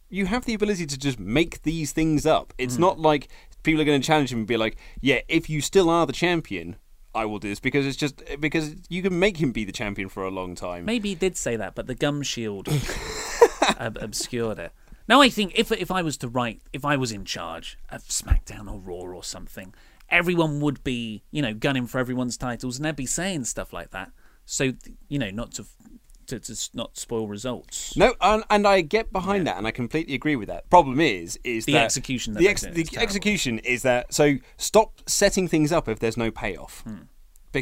[0.10, 2.54] You have the ability to just make these things up.
[2.60, 2.82] It's mm.
[2.82, 3.30] not like
[3.64, 6.14] people are going to challenge him and be like, "Yeah, if you still are the
[6.14, 6.76] champion."
[7.16, 10.10] I will do this because it's just because you can make him be the champion
[10.10, 10.84] for a long time.
[10.84, 12.68] Maybe he did say that, but the gum shield
[13.80, 14.72] ob- obscured it.
[15.08, 18.04] Now I think if if I was to write, if I was in charge of
[18.04, 19.74] SmackDown or Raw or something,
[20.10, 23.92] everyone would be, you know, gunning for everyone's titles, and they'd be saying stuff like
[23.92, 24.12] that.
[24.46, 24.74] So
[25.08, 25.66] you know, not to
[26.28, 27.96] to, to not spoil results.
[27.96, 30.68] No, and, and I get behind that, and I completely agree with that.
[30.72, 34.12] Problem is, is The that execution that the, ex- the execution is that.
[34.12, 36.96] So stop setting things up if there's no payoff, Hmm.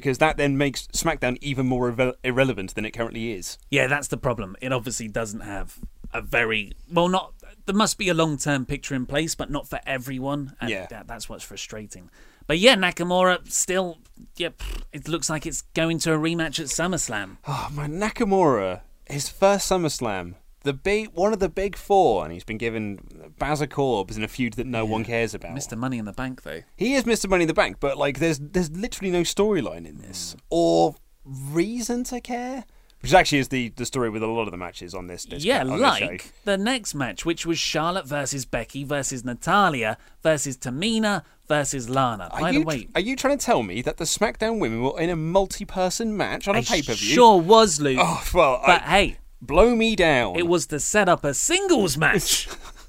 [0.02, 3.58] Because that then makes SmackDown even more irre- irrelevant than it currently is.
[3.70, 4.56] Yeah, that's the problem.
[4.62, 5.80] It obviously doesn't have
[6.14, 7.08] a very well.
[7.08, 7.34] Not
[7.66, 10.56] there must be a long term picture in place, but not for everyone.
[10.60, 10.88] And Yeah.
[10.88, 12.10] that, that's what's frustrating.
[12.48, 14.00] But yeah, Nakamura still.
[14.38, 17.38] Yep, it looks like it's going to a rematch at SummerSlam.
[17.48, 22.34] Ah, oh man, Nakamura, his first SummerSlam, the big one of the big four, and
[22.34, 25.52] he's been given Bazza Corbs in a feud that no one cares about.
[25.56, 25.78] Mr.
[25.78, 26.62] Money in the Bank, though.
[26.76, 27.30] He is Mr.
[27.30, 30.40] Money in the Bank, but like, there's there's literally no storyline in this hmm.
[30.50, 30.96] or
[31.26, 32.66] reason to care.
[33.02, 35.26] Which actually is the, the story with a lot of the matches on this.
[35.26, 36.30] this yeah, on this like show.
[36.46, 42.30] the next match, which was Charlotte versus Becky versus Natalya versus Tamina versus Lana.
[42.32, 44.82] Are By you, the way, are you trying to tell me that the SmackDown women
[44.82, 47.14] were in a multi-person match on a I pay per view?
[47.14, 48.00] sure was, Luke.
[48.00, 50.36] Oh well, but I, hey, blow me down.
[50.36, 52.48] It was to set up a singles match.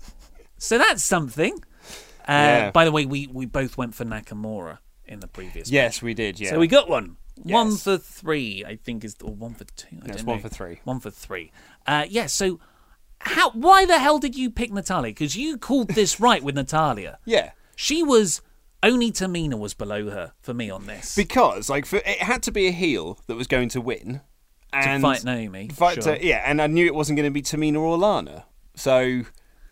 [0.58, 1.52] so that's something.
[2.26, 2.70] Uh, Yeah.
[2.70, 6.40] By the way, we, we both went for Nakamura in the previous yes, we did.
[6.40, 6.50] Yeah.
[6.50, 7.16] So we got one.
[7.36, 9.98] One for three, I think, is or one for two.
[10.04, 10.80] I don't one for three.
[10.84, 11.50] One for three.
[11.84, 12.26] Uh, yeah.
[12.26, 12.60] So,
[13.18, 13.50] how?
[13.50, 15.10] Why the hell did you pick Natalya?
[15.10, 17.18] Because you called this right with Natalya.
[17.24, 17.50] yeah.
[17.76, 18.40] She was
[18.84, 21.16] only Tamina was below her for me on this.
[21.16, 24.20] Because like for, it had to be a heel that was going to win.
[24.74, 26.16] And fight Naomi, Fight sure.
[26.16, 28.44] to- yeah, and I knew it wasn't going to be Tamina or Lana.
[28.74, 29.22] So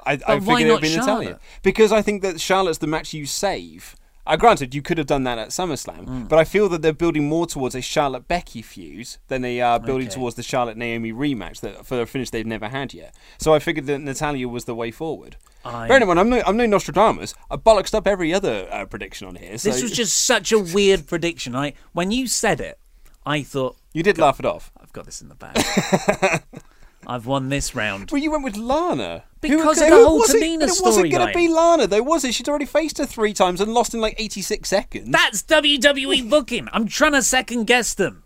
[0.05, 1.39] I, I figured it would be Natalya.
[1.63, 3.97] Because I think that Charlotte's the match you save.
[4.25, 6.29] Uh, granted, you could have done that at SummerSlam, Mm.
[6.29, 9.81] but I feel that they're building more towards a Charlotte Becky feud than they are
[9.81, 10.15] building Okay.
[10.15, 13.17] towards the Charlotte Naomi rematch that, for a finish they've never had yet.
[13.39, 15.39] So I figured that Natalya was the way forward.
[15.65, 17.35] I- Bear in mind, I'm no, I'm no Nostradamus.
[17.51, 19.59] I bollocksed up every other uh, prediction on here.
[19.59, 21.57] So This was just such a weird prediction.
[21.57, 22.79] I when you said it,
[23.27, 24.71] I thought you did laugh it off.
[24.93, 26.43] I've got this in the bag.
[27.07, 28.11] I've won this round.
[28.11, 29.25] Well, you went with Lana.
[29.41, 30.43] Because who, of the who whole was it?
[30.43, 32.35] Tamina But It wasn't going to be Lana, though, was it?
[32.35, 35.09] She'd already faced her three times and lost in like 86 seconds.
[35.09, 36.69] That's WWE booking.
[36.75, 38.25] I'm trying to second guess them.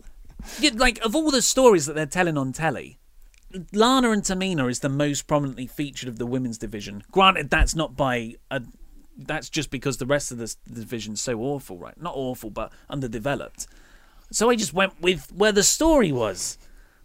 [0.73, 2.99] Like of all the stories that they're telling on telly,
[3.71, 7.01] Lana and Tamina is the most prominently featured of the women's division.
[7.11, 8.61] Granted, that's not by a.
[9.17, 11.99] That's just because the rest of the, the division's so awful, right?
[11.99, 13.67] Not awful, but underdeveloped.
[14.31, 16.57] So I just went with where the story was.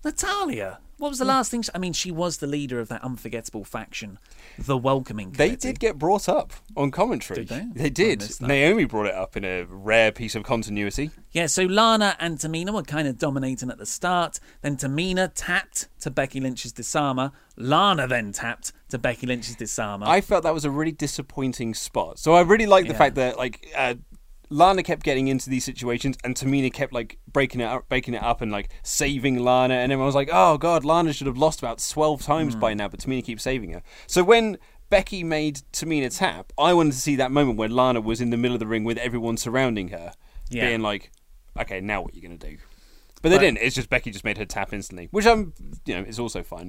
[0.05, 0.79] Natalya.
[0.99, 1.63] What was the last thing?
[1.63, 4.21] She, I mean, she was the leader of that unforgettable faction,
[4.57, 7.45] the Welcoming They did get brought up on commentary.
[7.45, 7.83] Did they?
[7.83, 8.41] They did.
[8.41, 11.11] Naomi brought it up in a rare piece of continuity.
[11.33, 14.39] Yeah, so Lana and Tamina were kind of dominating at the start.
[14.61, 17.33] Then Tamina tapped to Becky Lynch's disarmer.
[17.57, 20.07] Lana then tapped to Becky Lynch's disarmer.
[20.07, 22.21] I felt that was a really disappointing spot.
[22.21, 22.99] So I really like the Yeah.
[22.99, 23.95] fact that like uh,
[24.53, 28.23] Lana kept getting into these situations and Tamina kept like breaking it up, breaking it
[28.23, 31.59] up and like saving Lana and everyone was like, "Oh god, Lana should have lost
[31.61, 32.61] about 12 times Hmm.
[32.61, 34.59] by now, but Tamina keeps saving her." So when
[34.91, 38.37] Becky made Tamina tap, I wanted to see that moment when Lana was in the
[38.37, 40.13] middle of the ring with everyone surrounding her,
[40.51, 40.67] Yeah.
[40.69, 41.11] being like,
[41.59, 42.59] "Okay, now what are you going to do?"
[43.23, 43.43] But they Right.
[43.45, 43.59] didn't.
[43.63, 45.55] It's just Becky just made her tap instantly, which I'm,
[45.87, 46.69] you know, is also fine.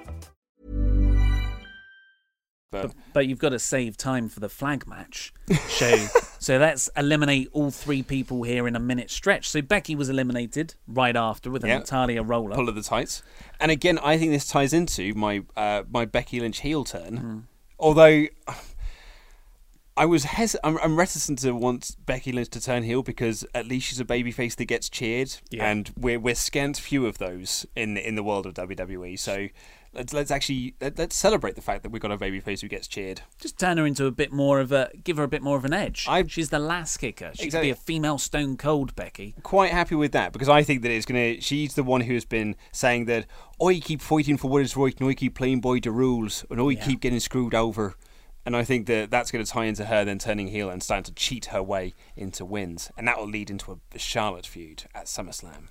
[2.71, 5.33] But but you've got to save time for the flag match.
[5.67, 5.93] So,
[6.39, 9.49] so let's eliminate all three people here in a minute stretch.
[9.49, 11.79] So Becky was eliminated right after with a Yeah.
[11.79, 12.55] Natalya roller.
[12.55, 13.23] pull of the tights.
[13.59, 17.17] And again, I think this ties into my uh, my Becky Lynch heel turn.
[17.17, 17.39] Hmm.
[17.77, 18.27] Although
[19.97, 23.65] I was hes- I'm, I'm reticent to want Becky Lynch to turn heel because at
[23.67, 25.69] least she's a babyface that gets cheered, Yeah.
[25.69, 29.19] and we're we're scant few of those in in the world of WWE.
[29.19, 29.49] So.
[29.93, 32.87] Let's, let's actually let, let's celebrate the fact that we've got a babyface who gets
[32.87, 33.21] cheered.
[33.39, 35.65] Just turn her into a bit more of a, give her a bit more of
[35.65, 36.05] an edge.
[36.07, 37.31] I- She's the last kicker.
[37.35, 37.69] She Exactly.
[37.69, 39.35] could be a female Stone Cold Becky.
[39.43, 41.41] quite happy with that because I think that it's gonna.
[41.41, 43.25] She's the one who has been saying that,
[43.59, 46.45] "Oh, you keep fighting for what is right, and I keep playing by the rules,
[46.49, 46.85] and I Yeah.
[46.85, 47.95] keep getting screwed over."
[48.45, 51.03] And I think that that's going to tie into her then turning heel and starting
[51.03, 55.05] to cheat her way into wins, and that will lead into a Charlotte feud at
[55.05, 55.67] SummerSlam.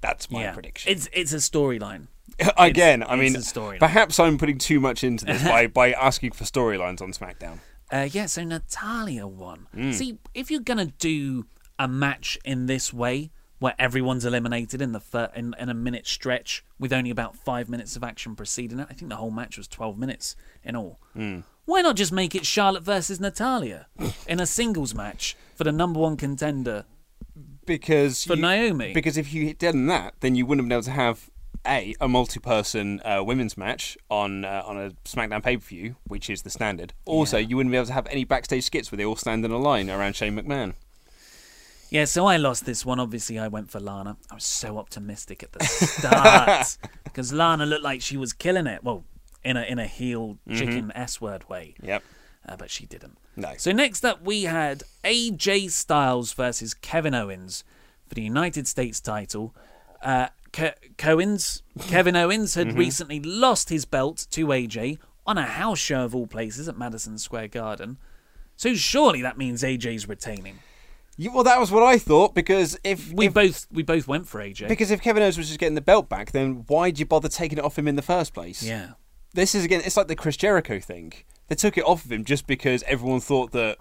[0.00, 0.52] That's my yeah.
[0.52, 0.92] prediction.
[0.92, 2.08] It's it's a storyline.
[2.58, 3.78] Again, it's- I mean, storyline.
[3.78, 7.58] perhaps I'm putting too much into this by by asking for storylines on SmackDown.
[7.90, 9.68] Uh, yeah, so Natalya won.
[9.74, 9.94] Mm.
[9.94, 11.46] See, if you're gonna do
[11.78, 16.06] a match in this way where everyone's eliminated in the fir- in, in a minute
[16.06, 18.86] stretch with only about five minutes of action preceding it.
[18.90, 21.00] I think the whole match was 12 minutes in all.
[21.64, 23.86] Why not just make it Charlotte versus Natalya
[24.28, 26.84] in a singles match for the number one contender?
[27.66, 28.92] Because For you- Naomi.
[28.92, 31.30] Because if you had done that, then you wouldn't have been able to have
[31.66, 36.50] a a multi-person uh, women's match on uh, on a SmackDown pay-per-view, which is the
[36.50, 36.92] standard.
[37.04, 39.50] Also, you wouldn't be able to have any backstage skits where they all stand in
[39.50, 40.74] a line around Shane McMahon.
[41.90, 42.98] Yeah, so I lost this one.
[42.98, 44.16] Obviously, I went for Lana.
[44.30, 48.82] I was so optimistic at the start because Lana looked like she was killing it.
[48.82, 49.04] Well,
[49.44, 51.74] in a in a heel chicken S word way.
[51.82, 52.02] Yep.
[52.48, 53.18] uh, but she didn't.
[53.36, 53.52] No.
[53.58, 57.64] So next up, we had AJ Styles versus Kevin Owens
[58.08, 59.54] for the United States title.
[60.02, 65.78] Uh, Ke- Cohen's Kevin Owens had recently lost his belt to AJ on a house
[65.78, 67.98] show of all places at Madison Square Garden.
[68.56, 70.60] So surely that means AJ's retaining.
[71.18, 74.28] You, well, that was what I thought because if We if- both we both went
[74.28, 74.68] for AJ.
[74.68, 77.58] because if Kevin Owens was just getting the belt back, then why'd you bother taking
[77.58, 78.62] it off him in the first place?
[78.62, 78.92] yeah.
[79.34, 81.12] This is again, it's like the Chris Jericho thing.
[81.48, 83.78] They took it off of him just because everyone thought that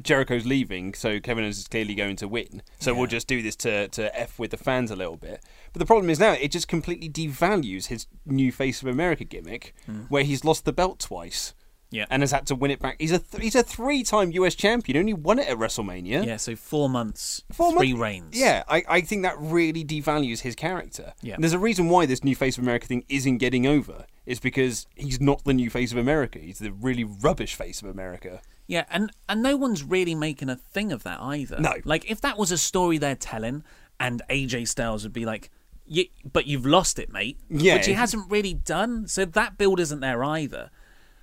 [0.00, 2.62] Jericho's leaving, so Kevin Owens is clearly going to win.
[2.78, 5.44] So we'll just do this to, to F with the fans a little bit.
[5.72, 9.74] But the problem is now it just completely devalues his new Face of America gimmick,
[9.86, 10.02] hmm.
[10.08, 11.54] where he's lost the belt twice.
[11.90, 12.04] Yeah.
[12.10, 12.96] And has had to win it back.
[12.98, 14.98] He's a th- he's a three time US champion.
[14.98, 16.26] Only won it at WrestleMania.
[16.26, 18.38] Yeah, so four months, Four three reigns.
[18.38, 21.14] Yeah, I, I think that really devalues his character.
[21.22, 21.34] Yeah.
[21.34, 24.04] And there's a reason why this new Face of America thing isn't getting over.
[24.28, 26.38] Is because he's not the new Face of America.
[26.38, 28.42] He's the really rubbish Face of America.
[28.66, 31.58] Yeah, and and no one's really making a thing of that either.
[31.58, 31.72] No.
[31.84, 33.64] like if that was a story they're telling,
[33.98, 35.50] and AJ Styles would be like,
[35.86, 37.76] "Yeah, but you've lost it, mate," Yeah.
[37.76, 39.08] which he hasn't really done.
[39.08, 40.70] So that build isn't there either.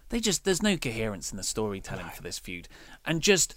[0.10, 2.68] They just there's no coherence in the storytelling for this feud,
[3.06, 3.54] and just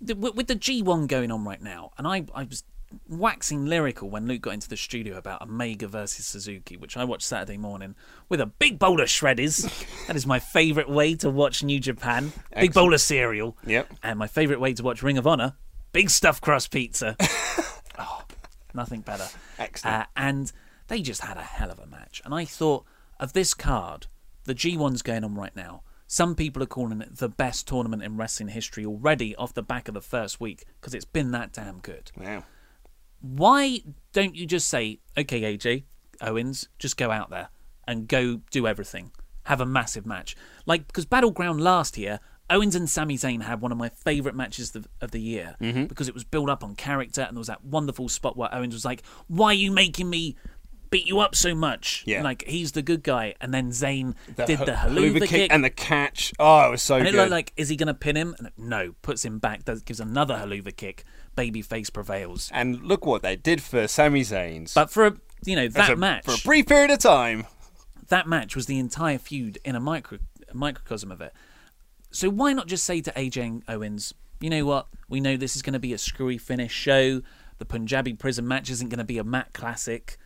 [0.00, 2.62] with the G1 going on right now, and I I was
[3.08, 7.26] waxing lyrical when Luke got into the studio about Omega versus Suzuki, which I watched
[7.26, 7.94] Saturday morning
[8.28, 9.68] with a big bowl of Shreddies.
[10.06, 12.32] that is my favourite way to watch New Japan.
[12.58, 13.56] Big bowl of cereal.
[13.66, 13.92] Yep.
[14.02, 15.54] And my favourite way to watch Ring of Honor,
[15.92, 17.16] big stuffed crust pizza.
[17.98, 18.22] oh,
[18.74, 19.26] nothing better.
[19.58, 19.96] Excellent.
[19.96, 20.52] Uh, and
[20.88, 22.22] they just had a hell of a match.
[22.24, 22.84] And I thought
[23.20, 24.06] of this card,
[24.44, 25.82] the G1's going on right now.
[26.10, 29.88] Some people are calling it the best tournament in wrestling history already off the back
[29.88, 32.10] of the first week because it's been that damn good.
[32.16, 32.44] Wow.
[33.20, 33.80] Why
[34.12, 35.84] don't you just say, okay, AJ,
[36.20, 37.48] Owens, just go out there
[37.86, 39.12] and go do everything?
[39.44, 40.36] Have a massive match.
[40.66, 44.74] Like, because Battleground last year, Owens and Sami Zayn had one of my favourite matches
[44.74, 45.84] of, of the year mm-hmm.
[45.84, 48.74] because it was built up on character and there was that wonderful spot where Owens
[48.74, 50.36] was like, why are you making me
[50.90, 52.02] beat you up so much?
[52.06, 52.22] Yeah.
[52.22, 53.34] Like, he's the good guy.
[53.40, 54.14] And then Zayn
[54.46, 55.52] did the Helluva Helluva, kick.
[55.52, 56.32] and the catch.
[56.38, 57.16] Oh, it was so and it good.
[57.18, 58.34] looked like, is he going to pin him?
[58.56, 61.04] No, puts him back, does, gives another Helluva kick.
[61.36, 62.50] Babyface prevails.
[62.52, 64.72] and look what they did for Sami Zayn.
[64.74, 67.46] But for a, you know, that a- match, for a brief period of time.
[68.08, 70.18] that match was the entire feud in a micro
[70.50, 71.32] a microcosm of it.
[72.10, 74.86] So why not just say to AJ Owens, you know what?
[75.08, 77.22] We know this is going to be a screwy finish show.
[77.58, 80.16] The Punjabi prison match isn't going to be a mat classic.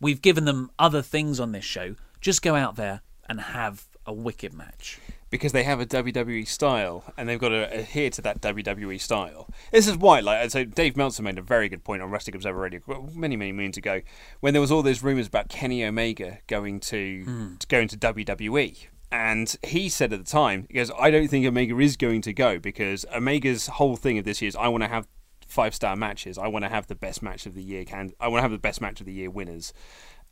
[0.00, 1.96] We've given them other things on this show.
[2.20, 4.98] Just go out there and have a wicked match.
[5.30, 9.48] because they have a WWE style and they've got to adhere to that WWE style.
[9.72, 12.58] This is why, like, so Dave Meltzer made a very good point on Wrestling Observer
[12.58, 12.80] Radio
[13.14, 14.00] many, many moons ago
[14.40, 17.56] when there was all those rumors about Kenny Omega going to, hmm.
[17.56, 18.86] to going to WWE.
[19.10, 22.32] And he said at the time, he goes, I don't think Omega is going to
[22.32, 25.06] go because Omega's whole thing of this year is I want to have
[25.48, 26.38] five star matches.
[26.38, 27.84] I want to have the best match of the year.
[27.84, 29.72] Can I want to have the best match of the year winners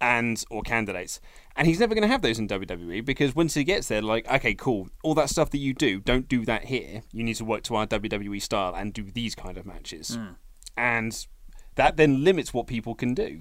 [0.00, 1.20] and or candidates.
[1.54, 4.30] And he's never going to have those in WWE because once he gets there, like,
[4.30, 7.02] okay, cool, all that stuff that you do, don't do that here.
[7.12, 10.16] You need to work to our WWE style and do these kind of matches.
[10.16, 10.34] Hmm.
[10.76, 11.26] And
[11.76, 13.40] that then limits what people can do.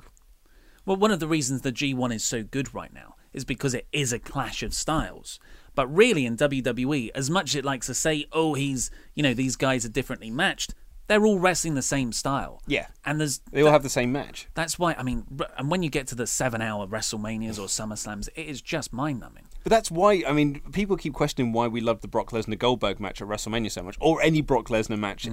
[0.86, 3.88] Well, one of the reasons the G1 is so good right now is because it
[3.92, 5.40] is a clash of styles.
[5.74, 9.34] But really, in WWE, as much as it likes to say, oh, he's, you know,
[9.34, 10.74] these guys are differently matched,
[11.08, 12.62] they're all wrestling the same style.
[12.68, 12.88] Yeah.
[13.06, 13.40] And there's.
[13.52, 14.48] They all have the same match.
[14.56, 15.26] That's why, I mean,
[15.58, 19.20] and when you get to the seven hour WrestleManias or SummerSlams, it is just mind
[19.20, 19.44] numbing.
[19.64, 23.00] But that's why, I mean, people keep questioning why we love the Brock Lesnar Goldberg
[23.00, 25.28] match at WrestleMania so much, or any Brock Lesnar match,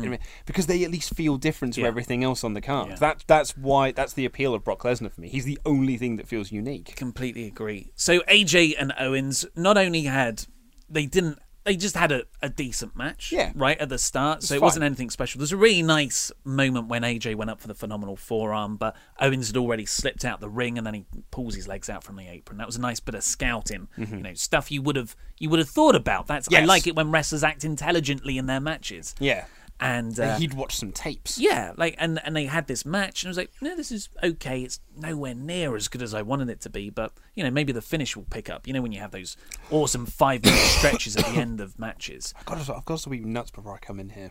[0.46, 1.84] because they at least feel different to Mm.
[1.84, 1.88] Yeah.
[1.88, 2.88] everything else on the card.
[2.90, 2.94] Yeah.
[2.96, 5.28] That, that's why, that's the appeal of Brock Lesnar for me.
[5.28, 6.96] He's the only thing that feels unique.
[6.96, 7.92] Completely agree.
[7.94, 10.46] So AJ and Owens not only had
[10.88, 13.52] they didn't they just had a, a decent match Yeah.
[13.54, 14.42] right at the start.
[14.42, 15.38] So it wasn't anything special.
[15.38, 19.46] There's a really nice moment when AJ went up for the phenomenal forearm, but Owens
[19.48, 22.26] had already slipped out the ring and then he pulls his legs out from the
[22.28, 22.58] apron.
[22.58, 23.88] That was a nice bit of scouting.
[23.96, 26.26] You know, stuff you would have you would have thought about.
[26.26, 26.66] That's I Mm-hmm.
[26.68, 29.14] Like it when wrestlers act intelligently in their matches.
[29.20, 29.44] Yeah.
[29.84, 31.40] And uh, he'd watched some tapes.
[31.40, 34.08] yeah, like and and they had this match, and I was like, no, this is
[34.22, 34.62] okay.
[34.62, 37.72] It's nowhere near as good as I wanted it to be, but you know, maybe
[37.72, 38.68] the finish will pick up.
[38.68, 39.36] You know, when you have those
[39.72, 43.08] awesome five minute stretches at the end of matches, I've got to, I've got to
[43.10, 44.30] be nuts before I come in here.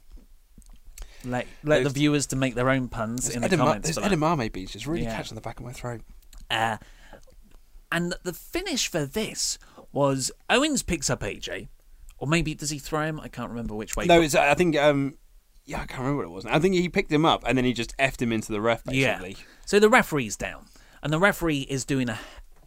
[1.25, 3.95] let let the viewers to make their own puns in the Edamame, comments.
[3.95, 5.17] those edamame beats just really Yeah.
[5.17, 5.99] catching the back of my throat.
[6.49, 6.77] Uh,
[7.91, 9.59] and the finish for this
[9.91, 11.67] was Owens picks up AJ,
[12.17, 13.19] or maybe does he throw him?
[13.19, 14.05] I can't remember which way.
[14.05, 15.15] No, it's, I think um,
[15.65, 16.45] yeah, I can't remember what it was.
[16.45, 18.83] I think he picked him up and then he just effed him into the ref.
[18.83, 19.35] Basically, Yeah.
[19.65, 20.65] So the referee's down,
[21.03, 22.19] and the referee is doing a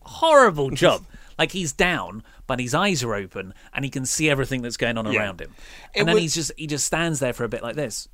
[0.03, 1.05] horrible job.
[1.39, 4.97] like he's down, but his eyes are open, and he can see everything that's going
[4.97, 5.19] on Yeah.
[5.21, 5.53] around him.
[5.95, 8.09] It And then would- he's just he just stands there for a bit like this,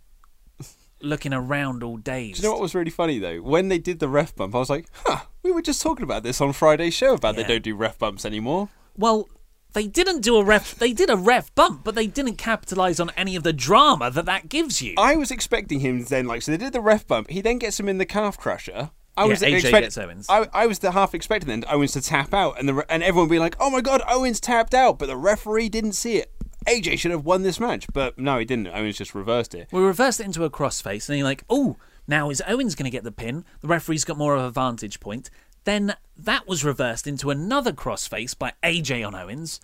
[1.03, 2.37] looking around all dazed.
[2.41, 3.39] Do you know what was really funny though?
[3.43, 6.23] When they did the ref bump, I was like, "Huh, we were just talking about
[6.23, 7.43] this on Friday's show about Yeah.
[7.43, 9.29] they don't do ref bumps anymore." Well,
[9.73, 10.75] they didn't do a ref.
[10.75, 14.27] They did a ref bump, but they didn't capitalize on any of the drama that
[14.27, 14.95] that gives you.
[14.99, 17.31] I was expecting him then, like, so they did the ref bump.
[17.31, 18.91] He then gets him in the calf crusher.
[19.17, 20.27] I Yeah, was AJ expect- gets Owens.
[20.31, 23.29] I, I was the half expecting then Owens to tap out, and the and everyone
[23.29, 26.33] be like, "Oh my god, Owens tapped out," but the referee didn't see it.
[26.67, 28.69] AJ should have won this match, but no, he didn't.
[28.69, 29.69] Owens just reversed it.
[29.73, 32.91] We reversed it into a crossface, and you're like, oh, now is Owens going to
[32.91, 33.45] get the pin?
[33.63, 35.31] The referee's got more of a vantage point.
[35.65, 39.61] Then that was reversed into another crossface by AJ on Owens,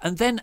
[0.00, 0.42] and then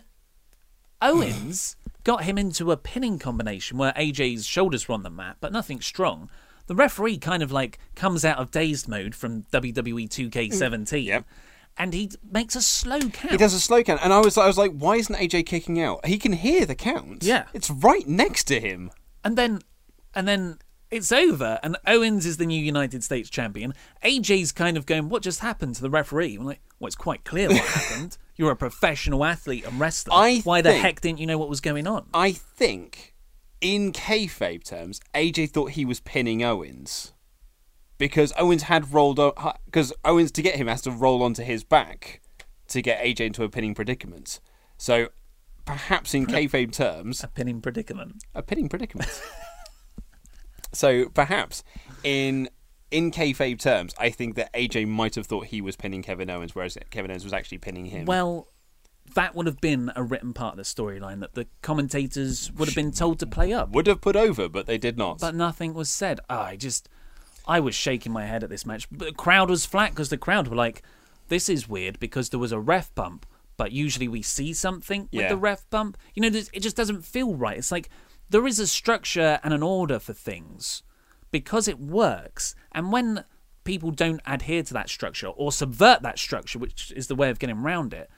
[1.00, 5.52] Owens got him into a pinning combination where AJ's shoulders were on the mat, but
[5.52, 6.30] nothing strong.
[6.66, 11.24] The referee kind of like comes out of dazed mode from WWE 2K17, mm, Yep.
[11.78, 13.30] and he makes a slow count.
[13.30, 15.80] He does a slow count, and I was I was like, "Why isn't AJ kicking
[15.80, 16.04] out?
[16.04, 17.22] He can hear the count.
[17.24, 17.44] Yeah.
[17.54, 18.90] it's right next to him."
[19.24, 19.60] and then
[20.14, 20.58] and then
[20.90, 23.74] it's over and Owens is the new United States champion.
[24.04, 26.36] AJ's kind of going, What just happened to the referee?
[26.36, 28.16] I'm like, Well, it's quite clear what happened.
[28.36, 30.14] You're a professional athlete and wrestler.
[30.14, 32.06] I Why the heck didn't you know what was going on?
[32.14, 33.14] I think,
[33.60, 37.12] in kayfabe terms, AJ thought he was pinning Owens
[37.98, 39.32] because Owens had rolled on
[39.66, 42.20] because Owens to get him has to roll onto his back
[42.68, 44.38] to get AJ into a pinning predicament.
[44.76, 45.08] So
[45.64, 48.22] perhaps in kayfabe terms, A pinning predicament.
[48.34, 49.20] a pinning predicament.
[50.72, 51.62] so perhaps
[52.04, 52.48] in
[52.90, 56.54] in kayfabe terms, I think that AJ might have thought he was pinning Kevin Owens,
[56.54, 58.06] whereas Kevin Owens was actually pinning him.
[58.06, 58.48] Well,
[59.14, 62.74] that would have been a written part of the storyline that the commentators would have
[62.74, 63.70] been told to play up.
[63.72, 65.18] would have put over, but they did not.
[65.18, 66.20] But nothing was said.
[66.30, 66.88] Ah, I just,
[67.46, 68.88] I was shaking my head at this match.
[68.90, 70.82] But the crowd was flat because the crowd were like,
[71.28, 73.26] "This is weird," because there was a ref bump.
[73.58, 75.28] But usually we see something with Yeah.
[75.28, 75.98] the ref bump.
[76.14, 77.58] You know, it just doesn't feel right.
[77.58, 77.88] It's like
[78.30, 80.82] there is a structure and an order for things
[81.30, 82.54] because it works.
[82.72, 83.24] And when
[83.64, 87.38] people don't adhere to that structure or subvert that structure, which is the way of
[87.38, 88.10] getting around it,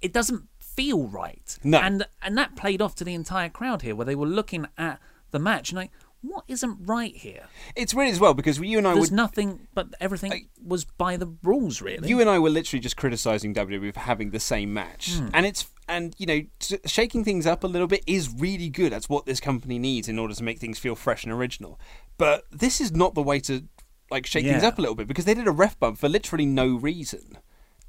[0.00, 1.58] it doesn't feel right.
[1.62, 1.78] No.
[1.78, 5.00] And and that played off to the entire crowd here, where they were looking at
[5.30, 5.90] the match and like,
[6.26, 7.44] what isn't right here?
[7.76, 11.16] it's weird as well because you and I There's would nothing, but everything was by
[11.16, 12.08] the rules, really.
[12.08, 15.28] You and I were literally just criticizing WWE for having the same match, Hmm.
[15.34, 18.92] and it's and you know t- shaking things up a little bit is really good.
[18.92, 21.78] That's what this company needs in order to make things feel fresh and original.
[22.16, 23.64] But this is not the way to
[24.10, 26.46] like shake things up a little bit because they did a ref bump for literally
[26.46, 27.38] no reason.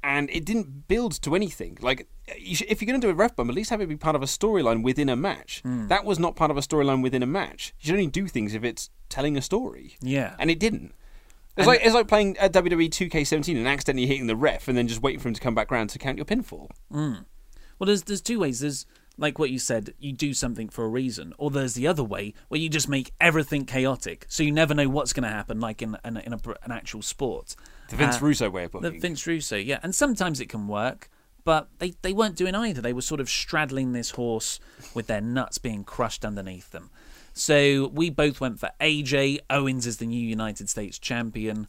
[0.02, 1.78] And it didn't build to anything.
[1.80, 2.06] Like,
[2.38, 3.96] you should, if you're going to do a ref bump, at least have it be
[3.96, 5.62] part of a storyline within a match.
[5.62, 5.88] Hmm.
[5.88, 7.74] That was not part of a storyline within a match.
[7.80, 9.96] You should only do things if it's telling a story.
[10.00, 10.36] Yeah.
[10.38, 10.94] and it didn't.
[11.56, 14.76] It's And- like it's like playing at WWE 2K17 and accidentally hitting the ref and
[14.78, 16.68] then just waiting for him to come back round to count your pinfall.
[16.90, 18.60] Well, there's there's two ways.
[18.60, 18.86] There's
[19.18, 22.34] like what you said, you do something for a reason, or there's the other way
[22.48, 25.80] where you just make everything chaotic, so you never know what's going to happen, like
[25.80, 27.56] in in, a, in a, an actual sport.
[27.90, 28.90] The Vince Uh, Russo way of The.
[28.90, 31.08] Vince Russo, yeah, and sometimes it can work,
[31.44, 32.80] but they they weren't doing either.
[32.80, 34.58] They were sort of straddling this horse
[34.94, 36.90] with their nuts being crushed underneath them.
[37.32, 41.68] So we both went for AJ Owens as the new United States champion.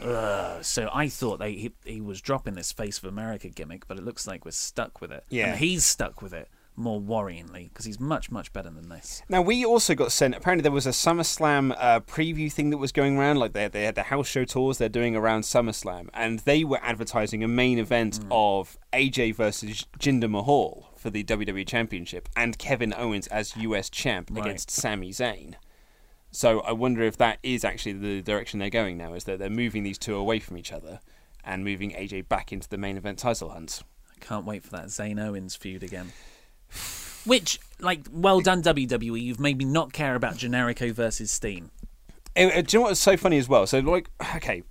[0.00, 3.98] Ugh, so I thought they he, he was dropping this face of America gimmick, but
[3.98, 5.24] it looks like we're stuck with it.
[5.28, 5.48] Yeah.
[5.50, 9.22] and he's stuck with it more worryingly because he's much much better than this.
[9.28, 10.34] Now we also got sent.
[10.34, 13.38] Apparently, there was a SummerSlam uh, preview thing that was going around.
[13.38, 16.80] Like they they had the house show tours they're doing around SummerSlam, and they were
[16.82, 22.94] advertising a main event of AJ versus Jinder Mahal for the WWE Championship, and Kevin
[22.96, 24.46] Owens as US Champ Right.
[24.46, 25.54] against Sami Zayn.
[26.30, 29.12] So I wonder if that is actually the direction they're going now.
[29.14, 31.00] Is that they're moving these two away from each other
[31.44, 33.82] and moving AJ back into the main event title hunt.
[34.14, 36.12] I can't wait for that Zayn Owens feud again.
[37.24, 39.22] Which, like, well done WWE.
[39.22, 41.70] You've made me not care about Generico versus Steen.
[42.36, 43.66] Uh, do you know what's so funny as well?
[43.66, 44.62] So, like, okay,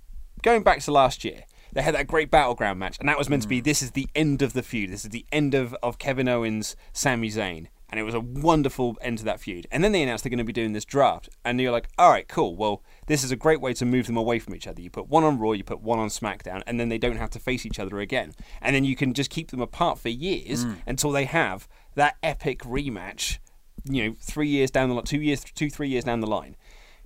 [0.42, 3.42] going back to last year, they had that great battleground match, and that was meant
[3.42, 4.90] to be this is the end of the feud.
[4.90, 7.68] This is the end of, of Kevin Owens, Sami Zayn.
[7.92, 9.66] And it was a wonderful end to that feud.
[9.70, 12.10] And then they announced they're going to be doing this draft, and you're like, all
[12.10, 12.56] right, cool.
[12.56, 14.80] Well, this is a great way to move them away from each other.
[14.80, 17.28] You put one on Raw, you put one on SmackDown, and then they don't have
[17.30, 18.32] to face each other again.
[18.62, 20.76] And then you can just keep them apart for years mm.
[20.86, 23.38] until they have that epic rematch.
[23.84, 26.56] You know, three years down the line, two years, two three years down the line.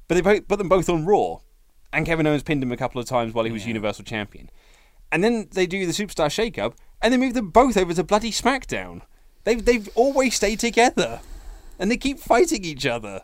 [0.07, 1.39] But they both, put them both on Raw,
[1.93, 4.51] and Kevin Owens pinned him a couple of times while he was Universal Champion.
[5.11, 8.31] And then they do the Superstar Shake-Up, and they move them both over to bloody
[8.31, 9.03] SmackDown.
[9.47, 11.21] They've they've always stayed together,
[11.79, 13.21] and they keep fighting each other.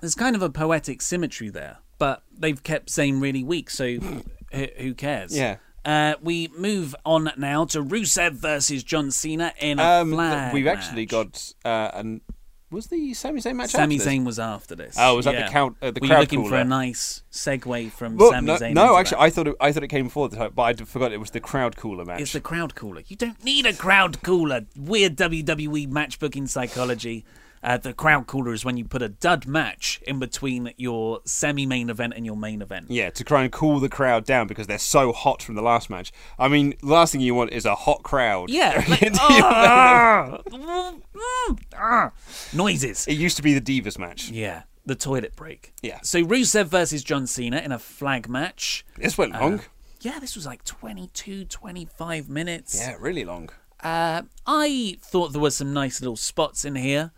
[0.00, 4.22] There's kind of a poetic symmetry there, but they've kept Zayn really weak, so who
[4.78, 5.36] who cares?
[5.36, 5.56] Yeah.
[5.84, 10.68] Uh, we move on now to Rusev versus John Cena in a Um, flag we've
[10.68, 12.20] actually got uh, an
[12.74, 13.70] was the Sami Zayn match?
[13.70, 14.14] Sami after this?
[14.14, 14.96] Zayn was after this.
[14.98, 15.50] Oh, was that the Yeah.
[15.50, 18.56] count- uh, the Were you crowd looking for a nice segue from Well, Sami no,
[18.56, 18.74] Zayn?
[18.74, 19.22] no into actually, that?
[19.22, 21.30] I thought it, I thought it came before the time, but I forgot it was
[21.30, 22.20] the crowd cooler match.
[22.20, 23.02] It's the crowd cooler.
[23.06, 24.66] You don't need a crowd cooler.
[24.76, 27.24] Weird WWE match booking psychology.
[27.64, 31.88] Uh, the crowd cooler is when you put a dud match in between your semi-main
[31.88, 32.90] event and your main event.
[32.90, 35.88] Yeah, to try and cool the crowd down because they're so hot from the last
[35.88, 36.12] match.
[36.38, 38.50] I mean, the last thing you want is a hot crowd.
[38.50, 39.00] Yeah, like,
[40.42, 40.42] mm,
[41.74, 42.12] ah.
[42.52, 43.08] noises.
[43.08, 44.30] it used to be the Divas match.
[44.30, 45.72] Yeah, the toilet break.
[45.82, 46.00] Yeah.
[46.02, 48.84] So Rusev versus John Cena in a flag match.
[48.98, 49.62] This went long.
[50.02, 52.78] Yeah, this was like 22, 25 minutes.
[52.78, 53.48] yeah, really long.
[53.82, 57.12] Uh, I thought there were some nice little spots in here.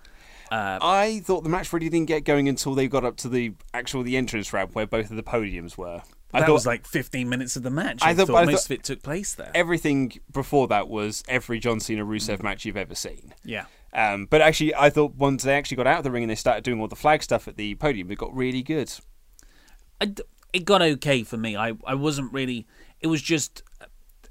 [0.51, 4.03] I thought the match really didn't get going until they got up to the actual
[4.03, 6.03] the entrance ramp where both of the podiums were.
[6.33, 8.01] I that thought was like 15 minutes of the match.
[8.03, 9.51] I I, thought- thought, I most thought- of it took place there.
[9.55, 13.35] everything before that was every John Cena Rusev match you've ever seen.
[13.45, 13.67] yeah.
[13.95, 16.35] Um, but actually, I thought once they actually got out of the ring and they
[16.35, 18.93] started doing all the flag stuff at the podium, it got really good.
[20.01, 20.23] I d
[20.53, 21.57] it got okay for me.
[21.57, 22.67] I, I wasn't really.
[23.01, 23.87] It was just, uh,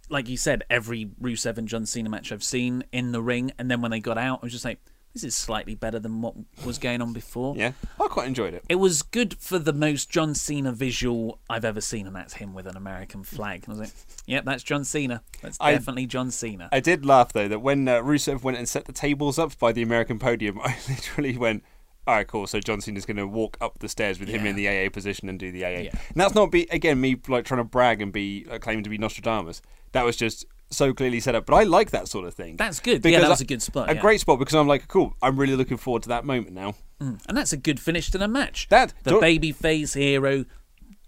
[0.08, 3.52] like you said, every Rusev and John Cena match I've seen in the ring.
[3.58, 4.80] And then when they got out, I was just like,
[5.16, 6.36] this is slightly better than what
[6.66, 7.56] was going on before.
[7.56, 8.66] Yeah, I quite enjoyed it.
[8.68, 12.54] It was good for the most John Cena visual I've ever seen, and that's him
[12.54, 13.64] with an American flag.
[13.64, 13.96] And I was like,
[14.26, 15.24] yep, that's John Cena.
[15.42, 16.68] That's I- definitely John Cena.
[16.74, 19.72] I did laugh though that when uh, Rusev went and set the tables up by
[19.72, 21.64] the American podium, I literally went,
[22.06, 24.58] "All right, cool." So John Cena's going to walk up the stairs with him in
[24.58, 25.70] the AA position and do the AA.
[25.70, 25.90] Yeah.
[25.92, 28.90] And that's not be again me like trying to brag and be uh, claiming to
[28.90, 29.62] be Nostradamus.
[29.94, 30.46] That was just
[30.76, 31.46] so clearly set up.
[31.46, 32.58] But I like that sort of thing.
[32.58, 32.96] That's good.
[32.96, 34.02] Yeah, Because that was a good spot, A yeah.
[34.02, 35.16] great spot because I'm like, cool.
[35.22, 36.76] I'm really looking forward to that moment now.
[37.02, 38.68] Mm, and that's a good finish to the match.
[38.70, 40.46] That- the baby face hero,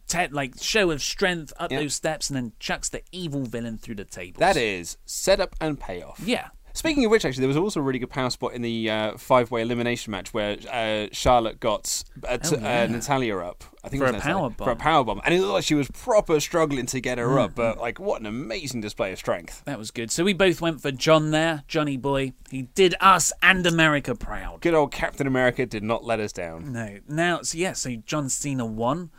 [0.07, 1.80] te- like show of strength up Yeah.
[1.82, 4.39] those steps, and then chucks the evil villain through the table.
[4.39, 6.20] That is setup and payoff.
[6.26, 6.49] yeah.
[6.78, 9.18] Speaking of which, actually, there was also a really good power spot in the uh,
[9.18, 12.84] five-way elimination match where uh, Charlotte got uh, t- Oh, yeah.
[12.84, 13.64] uh, Natalya up.
[13.84, 14.64] I think For it was a Natalya, powerbomb.
[14.64, 17.40] For a power bomb, and it looked like she was proper struggling to get her
[17.40, 17.54] up.
[17.54, 17.56] Mm.
[17.56, 19.64] But like, what an amazing display of strength!
[19.66, 20.12] That was good.
[20.12, 22.34] So we both went for John there, Johnny Boy.
[22.52, 24.62] He did us and America proud.
[24.62, 26.72] Good old Captain America did not let us down.
[26.74, 29.10] No, now, so yeah, so John Cena won.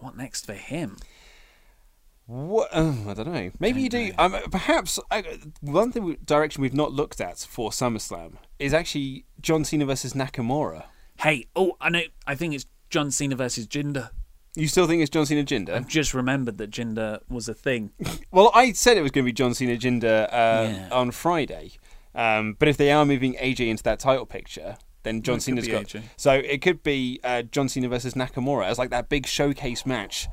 [0.00, 0.98] What next for him?
[2.28, 2.68] What?
[2.72, 3.50] Oh, I don't know.
[3.58, 4.12] Maybe you do.
[4.18, 5.22] Um, perhaps uh,
[5.62, 10.12] one thing we, direction we've not looked at for SummerSlam is actually John Cena versus
[10.12, 10.84] Nakamura.
[11.20, 12.02] Hey, oh, I know.
[12.26, 14.10] I think it's John Cena versus Jinder.
[14.54, 15.70] You still think it's John Cena Jinder?
[15.70, 17.90] I've just remembered that Jinder was a thing.
[18.30, 20.88] Well, I said it was going to be John Cena Jinder uh, Yeah.
[20.92, 21.72] on Friday,
[22.14, 25.66] um, but if they are moving AJ into that title picture, then John could Cena's
[25.66, 25.84] got.
[25.86, 26.02] AJ.
[26.18, 30.28] So it could be uh, John Cena versus Nakamura as like that big showcase match.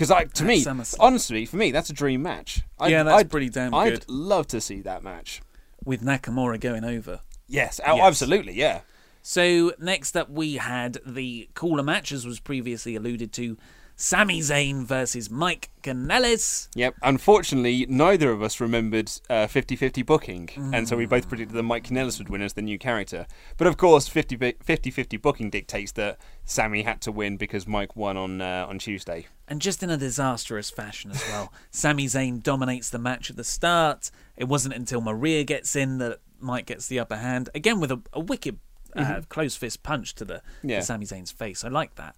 [0.00, 0.64] Because like to me,
[0.98, 2.62] honestly, for me, that's a dream match.
[2.78, 4.08] I'd- Yeah, that's I'd- pretty damn I'd good.
[4.08, 5.42] love to see that match.
[5.84, 7.20] with Nakamura going over.
[7.48, 8.04] Yes, oh, Yes.
[8.06, 8.80] absolutely, yeah.
[9.22, 13.56] So next up, we had the cooler match, as was previously alluded to.
[14.02, 16.68] Sami Zayn versus Mike Kanellis.
[16.74, 16.94] Yep.
[17.02, 21.84] Unfortunately, neither of us remembered uh, 50-50 booking, and so we both predicted that Mike
[21.84, 23.26] Kanellis would win as the new character.
[23.58, 27.94] But of course, 50 bi- 50-50 booking dictates that Sami had to win because Mike
[27.94, 29.26] won on uh, on Tuesday.
[29.46, 31.52] And just in a disastrous fashion as well.
[31.70, 34.10] Sami Zayn dominates the match at the start.
[34.34, 37.50] It wasn't until Maria gets in that Mike gets the upper hand.
[37.54, 38.58] Again, with a, a wicked
[38.96, 40.78] uh, close fist punch to the Yeah.
[40.78, 41.64] to Sami Zayn's face.
[41.64, 42.16] I like that.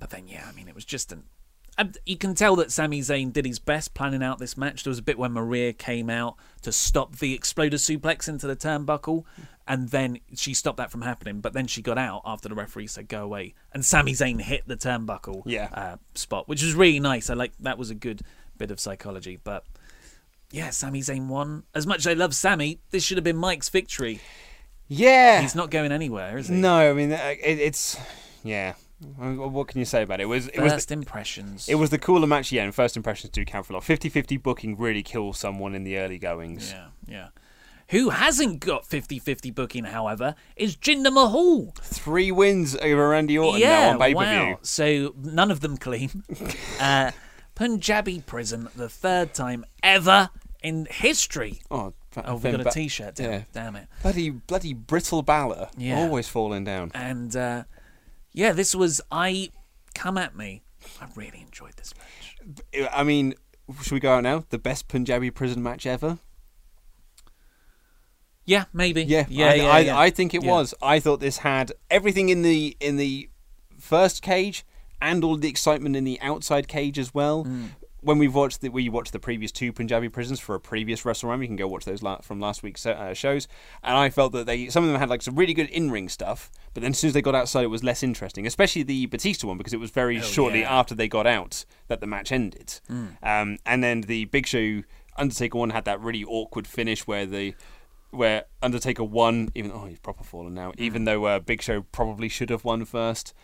[0.00, 1.24] But then, yeah, I mean, it was just an.
[1.78, 4.82] and You can tell that Sami Zayn did his best planning out this match.
[4.82, 8.56] There was a bit when Maria came out to stop the exploder suplex into the
[8.56, 9.24] turnbuckle,
[9.68, 11.40] and then she stopped that from happening.
[11.40, 14.66] But then she got out after the referee said go away, and Sami Zayn hit
[14.66, 15.68] the turnbuckle Yeah.
[15.72, 17.30] uh, spot, which was really nice.
[17.30, 18.22] I like that was a good
[18.58, 19.38] bit of psychology.
[19.42, 19.64] But
[20.50, 21.62] yeah, Sami Zayn won.
[21.74, 24.20] As much as I love Sami, this should have been Mike's victory.
[24.88, 25.40] Yeah.
[25.42, 26.54] He's not going anywhere, is he?
[26.56, 27.96] No, I mean uh, it, it's
[28.42, 28.74] yeah.
[29.00, 30.24] What can you say about it?
[30.24, 31.68] It was it was First impressions.
[31.68, 32.52] it was the cooler match.
[32.52, 33.84] Yeah, and first impressions do count for a lot.
[33.84, 36.72] 50-50 booking really kills someone in the early goings.
[36.72, 37.28] Yeah, yeah.
[37.88, 41.72] Who hasn't got 50-50 booking, however, is Jinder Mahal.
[41.80, 44.50] Three wins over Randy Orton yeah, now on pay per view.
[44.52, 44.58] wow.
[44.62, 46.22] So none of them clean.
[46.80, 47.10] uh,
[47.56, 50.30] Punjabi Prison, the third time ever
[50.62, 51.60] in history.
[51.70, 51.94] Oh,
[52.24, 53.14] Oh, we got a T-shirt.
[53.14, 53.42] Damn, Yeah.
[53.52, 53.86] damn it.
[54.02, 55.68] Bloody, bloody brittle Balor.
[55.76, 56.00] Yeah.
[56.00, 56.90] Always falling down.
[56.92, 57.64] And uh,
[58.32, 59.50] yeah, this was I.
[59.94, 60.62] Come at me.
[61.00, 62.88] I really enjoyed this match.
[62.92, 63.34] I mean,
[63.82, 64.44] should we go out now?
[64.50, 66.18] The best Punjabi prison match ever?
[68.46, 69.02] Yeah, maybe.
[69.02, 69.98] Yeah, yeah, I, yeah, I, yeah.
[69.98, 70.50] I think it Yeah.
[70.50, 70.74] was.
[70.82, 73.28] I thought this had everything in the in the
[73.78, 74.64] first cage
[75.00, 77.44] and all the excitement in the outside cage as well.
[77.44, 77.66] Hmm.
[78.02, 81.40] When we've watched the we watched the previous two Punjabi prisons for a previous WrestleRun,
[81.42, 83.46] you can go watch those la- from last week's uh, shows.
[83.82, 86.08] And I felt that they some of them had like some really good in ring
[86.08, 88.46] stuff, but then as soon as they got outside, it was less interesting.
[88.46, 90.78] Especially the Batista one because it was very Oh, shortly yeah.
[90.78, 92.80] after they got out that the match ended.
[93.22, 94.82] Um, and then the Big Show
[95.16, 97.54] Undertaker one had that really awkward finish where the
[98.12, 100.72] where Undertaker won, even oh he's proper fallen now.
[100.78, 103.34] Even though uh, Big Show probably should have won first,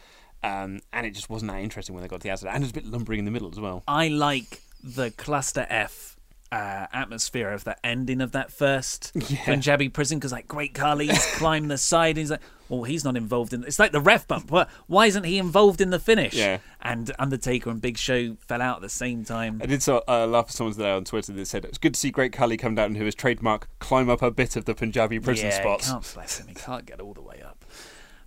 [0.43, 2.67] um, and it just wasn't that interesting when they got to the outside, and it
[2.67, 3.83] was a bit lumbering in the middle as well.
[3.89, 6.17] I like the cluster F
[6.53, 9.13] uh, atmosphere of the ending of that first
[9.45, 12.11] Punjabi prison because like Great Khali's climbed the side.
[12.11, 13.65] And he's like, well, he's not involved in.
[13.65, 14.51] It's like the ref bump.
[14.51, 16.35] Why- Why isn't he involved in the finish?
[16.35, 16.59] Yeah.
[16.81, 19.61] And Undertaker and Big Show fell out at the same time.
[19.63, 22.01] I did so, uh, laugh at someone today on Twitter that said it's good to
[22.01, 24.75] see Great Khali come down and who his trademark climb up a bit of the
[24.75, 25.91] Punjabi prison yeah, spots.
[25.91, 26.49] Can't bless him.
[26.49, 27.46] He can't get all the way up.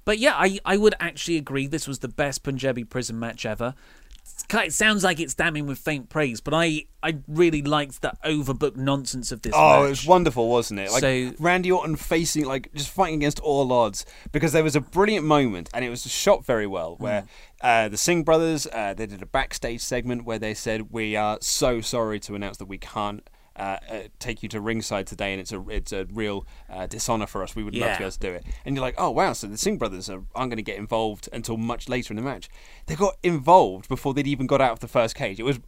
[0.06, 3.76] But yeah, I, I would actually agree this was the best Punjabi prison match ever.
[4.54, 8.78] It sounds like it's damning with faint praise, but I, I really liked the overbooked
[8.78, 9.86] nonsense of this Oh, match.
[9.88, 10.92] it was wonderful, wasn't it?
[10.92, 14.82] Like So- Randy Orton facing, like, just fighting against all odds because there was a
[14.82, 17.26] brilliant moment and it was shot very well where
[17.62, 21.38] uh, the Singh brothers uh, they did a backstage segment where they said, "We are
[21.42, 23.28] so sorry to announce that we can't."
[23.60, 27.28] Uh, uh, take you to ringside today, and it's a it's a real uh, dishonor
[27.28, 27.56] for us.
[27.58, 27.94] We would love Yeah.
[27.94, 28.46] to be able to do it.
[28.66, 31.28] And you're like, oh wow, so the Singh brothers are, aren't going to get involved
[31.34, 32.50] until much later in the match.
[32.86, 35.40] They got involved before they'd even got out of the first cage.
[35.40, 35.60] It was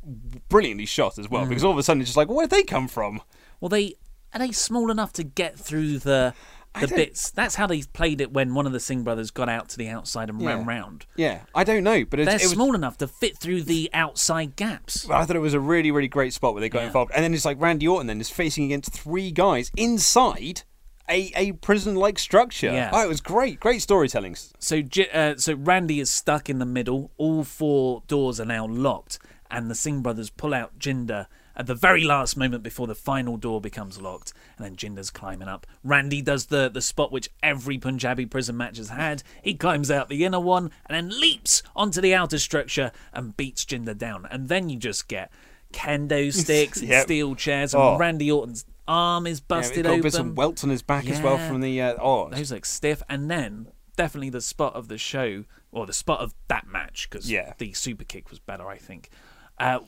[0.50, 2.64] brilliantly shot as well because all of a sudden it's just like, where did they
[2.64, 3.22] come from?
[3.60, 3.96] Well, they
[4.34, 6.34] are they small enough to get through the
[6.80, 7.32] the bits.
[7.32, 9.90] That's how they played it when one of the Singh brothers got out to the
[9.90, 10.66] outside and ran Yeah.
[10.68, 11.06] round.
[11.16, 13.90] Yeah, I don't know, but it, They're it was, small enough to fit through the
[13.94, 15.10] outside gaps.
[15.10, 16.88] I thought it was a really, really great spot where they got Yeah.
[16.88, 20.64] involved, and then it's like Randy Orton then is facing against three guys inside
[21.10, 22.72] a, a prison-like structure.
[22.72, 22.90] Yeah.
[22.94, 24.38] Oh, it was great, great storytelling.
[24.60, 24.82] So,
[25.14, 27.12] uh, so Randy is stuck in the middle.
[27.18, 29.20] All four doors are now locked,
[29.50, 33.38] and the Singh brothers pull out Jinder at the very last moment before the final
[33.38, 35.68] door becomes locked, and then Jinder's climbing up.
[35.84, 39.24] Randy does the the spot which every Punjabi prison match has had.
[39.44, 43.66] He climbs out the inner one and then leaps onto the outer structure and beats
[43.66, 45.32] Jinder down, and then you just get
[45.74, 47.98] kendo sticks and steel chairs, and Oh.
[47.98, 50.02] Randy Orton's arm is Yeah, busted it got open.
[50.02, 51.82] bits of welts on his back as well from the.
[51.82, 55.94] Uh, oh, Those look stiff, and then definitely the spot of the show, or the
[55.94, 57.54] spot of that match, because Yeah.
[57.58, 59.10] the super kick was better, I think.
[59.58, 59.80] Uh,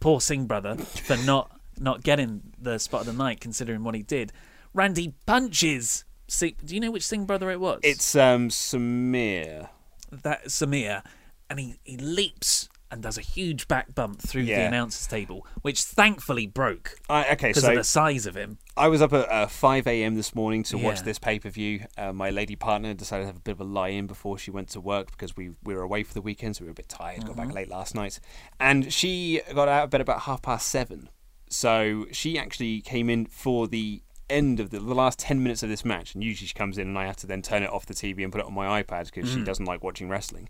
[0.00, 4.02] poor Singh brother for not not getting the spot of the night, considering what he
[4.02, 4.32] did.
[4.74, 6.04] Randy punches.
[6.28, 7.80] See, do you know which Singh brother it was?
[7.82, 9.68] it's um, Samir.
[10.10, 11.02] that Samir,
[11.48, 15.82] and he, he leaps and does a huge back bump through the announcers table, which
[15.82, 18.58] thankfully broke I, okay, because so of the size of him.
[18.76, 20.14] I was up at uh, 5 a.m.
[20.14, 21.84] this morning to watch this pay per view.
[21.96, 24.50] Uh, my lady partner decided to have a bit of a lie in before she
[24.50, 26.74] went to work because we, we were away for the weekend, so we were a
[26.74, 28.18] bit tired, got back late last night.
[28.58, 31.08] And she got out of bed about half past seven.
[31.48, 35.68] So she actually came in for the end of the, the last 10 minutes of
[35.68, 36.14] this match.
[36.14, 38.22] And usually she comes in and I have to then turn it off the TV
[38.22, 40.48] and put it on my iPad because she doesn't like watching wrestling.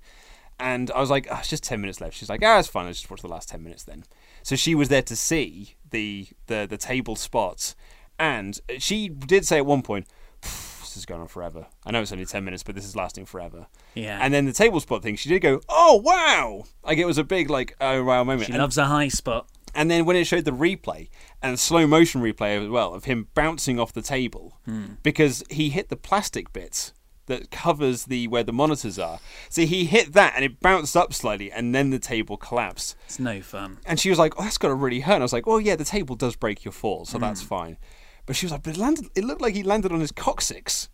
[0.60, 2.16] And I was like, oh, it's just 10 minutes left.
[2.16, 2.86] She's like, ah, it's fine.
[2.86, 4.04] I'll just watch the last 10 minutes then.
[4.42, 7.74] So she was there to see the, the, the table spots.
[8.18, 10.06] And she did say at one point,
[10.42, 11.66] this is going on forever.
[11.86, 13.66] I know it's only 10 minutes, but this is lasting forever.
[13.94, 14.18] Yeah.
[14.20, 16.64] And then the table spot thing, she did go, oh, wow.
[16.84, 18.46] Like it was a big, like, oh, wow moment.
[18.46, 19.46] She And- loves a high spot.
[19.74, 21.08] and then when it showed the replay
[21.42, 24.58] and slow motion replay as well of him bouncing off the table
[25.04, 26.92] because he hit the plastic bits
[27.30, 29.18] that covers the where the monitors are.
[29.48, 32.96] So he hit that and it bounced up slightly and then the table collapsed.
[33.06, 33.78] It's no fun.
[33.86, 35.60] And she was like, "Oh, that's got to really hurt." And I was like, "Well,
[35.60, 37.78] yeah, the table does break your fall, so that's fine."
[38.26, 39.06] But she was like, "But it landed.
[39.14, 40.88] It looked like he landed on his coccyx."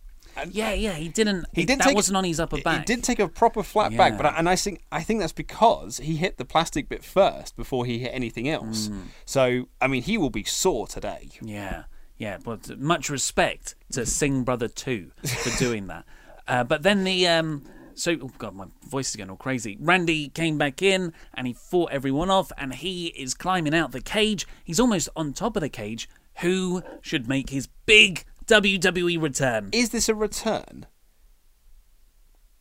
[0.50, 1.46] Yeah, yeah, he didn't.
[1.52, 1.80] He didn't.
[1.80, 2.80] that take, wasn't on his upper back.
[2.80, 5.32] He did take a proper flat back, but I, and I think I think that's
[5.32, 8.88] because he hit the plastic bit first before he hit anything else.
[8.88, 9.02] Mm.
[9.24, 11.30] So I mean, he will be sore today.
[11.40, 11.84] Yeah,
[12.18, 12.38] yeah.
[12.42, 16.04] But much respect to Singh Brother Two for doing that.
[16.48, 17.62] Uh, but then the um,
[17.94, 19.76] so oh god, my voice is going all crazy.
[19.80, 24.00] Randy came back in and he fought everyone off, and he is climbing out the
[24.00, 24.46] cage.
[24.64, 26.08] He's almost on top of the cage.
[26.40, 29.70] Who should make his big WWE return.
[29.72, 30.86] Is this a return?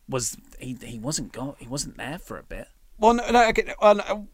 [0.08, 0.76] Was he?
[0.82, 1.56] He wasn't got.
[1.58, 2.68] He wasn't there for a bit.
[2.98, 4.28] Well, no, no, okay, well, no,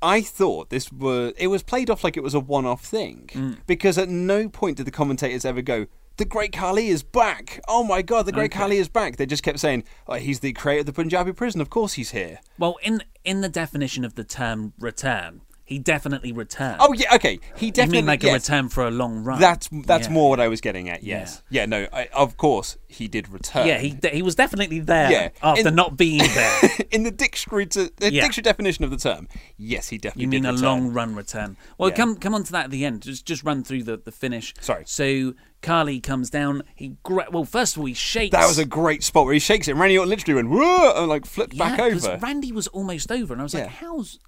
[0.00, 3.58] I thought this was it was played off like it was a one-off thing Mm.
[3.66, 5.86] because at no point did the commentators ever go,
[6.16, 7.60] "The Great Khali is back!
[7.68, 8.58] Oh my God, the Great Okay.
[8.58, 11.60] Khali is back!" They just kept saying, oh, "He's the creator of the Punjabi prison.
[11.60, 16.32] Of course, he's here." Well, in in the definition of the term return, he definitely
[16.32, 16.76] returned.
[16.80, 19.40] Oh yeah, okay, he you definitely mean like a return for a long run?
[19.40, 20.12] That's that's Yeah.
[20.12, 21.02] more what I was getting at.
[21.02, 23.66] Yes, yeah, no, I, of course he did return.
[23.66, 26.60] Yeah, he he was definitely there Yeah, after in- not being there.
[26.90, 28.22] in the dictionary to the Yeah.
[28.22, 29.28] dictionary definition of the term.
[29.56, 30.24] Yes, he definitely.
[30.24, 31.56] You mean a long run return?
[31.78, 31.96] Well, Yeah.
[31.96, 33.02] come come on to that at the end.
[33.02, 34.52] Just just run through the, the finish.
[34.60, 34.82] Sorry.
[34.86, 35.32] So
[35.62, 36.62] Khali comes down.
[36.74, 38.32] He gra- well, first of all, he shakes.
[38.32, 39.72] That was a great spot where he shakes it.
[39.72, 42.18] and Randy Orton literally went whoa and like flipped yeah, back over.
[42.20, 43.70] Randy was almost over, and I was like, Yeah.
[43.70, 44.18] how's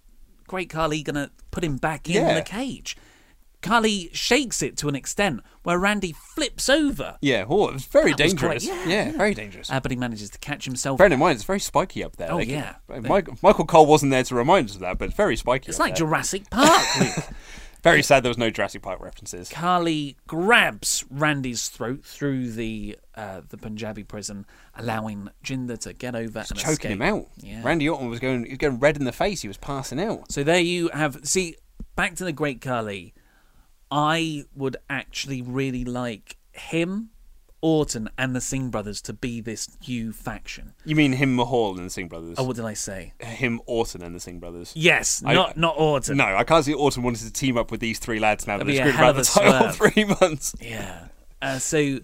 [0.46, 2.34] Great Khali gonna put him back in Yeah.
[2.34, 2.96] the cage?
[3.62, 7.16] Khali shakes it to an extent where Randy flips over.
[7.22, 8.60] Yeah, oh, it was very That was great.
[8.60, 8.86] dangerous.
[8.86, 9.70] Yeah, very dangerous.
[9.72, 10.98] Uh, but he manages to catch himself.
[10.98, 12.30] Bearing in mind, it's very spiky up there.
[12.30, 12.74] Oh, Like, yeah.
[12.88, 15.70] Michael, Michael Cole wasn't there to remind us of that, but it's very spiky.
[15.70, 16.06] It's like there.
[16.06, 16.84] Jurassic Park.
[17.84, 19.48] Very sad there was no Jurassic Park references.
[19.50, 26.40] Khali grabs Randy's throat through the uh, the Punjabi prison, allowing Jinder to get over
[26.40, 26.90] and Choking escape.
[26.92, 27.26] him out.
[27.36, 27.62] Yeah.
[27.62, 29.42] Randy Orton was going, he was going red in the face.
[29.42, 30.32] He was passing out.
[30.32, 31.20] So there you have.
[31.24, 31.56] See,
[31.94, 33.14] back to the Great Khali.
[33.90, 37.10] I would actually really like him,
[37.64, 40.74] Orton, and the Singh brothers to be this new faction.
[40.84, 42.36] You mean him, Mahal, and the Singh brothers?
[42.38, 43.14] Oh, what did I say?
[43.20, 44.70] him, Orton, and the Singh brothers.
[44.76, 46.18] Yes, I- not not Orton.
[46.18, 48.64] No, I can't see Orton wanting to team up with these three lads now that
[48.66, 50.54] That'd be a hell of a title three months.
[50.60, 51.06] Yeah.
[51.40, 52.00] Uh, so,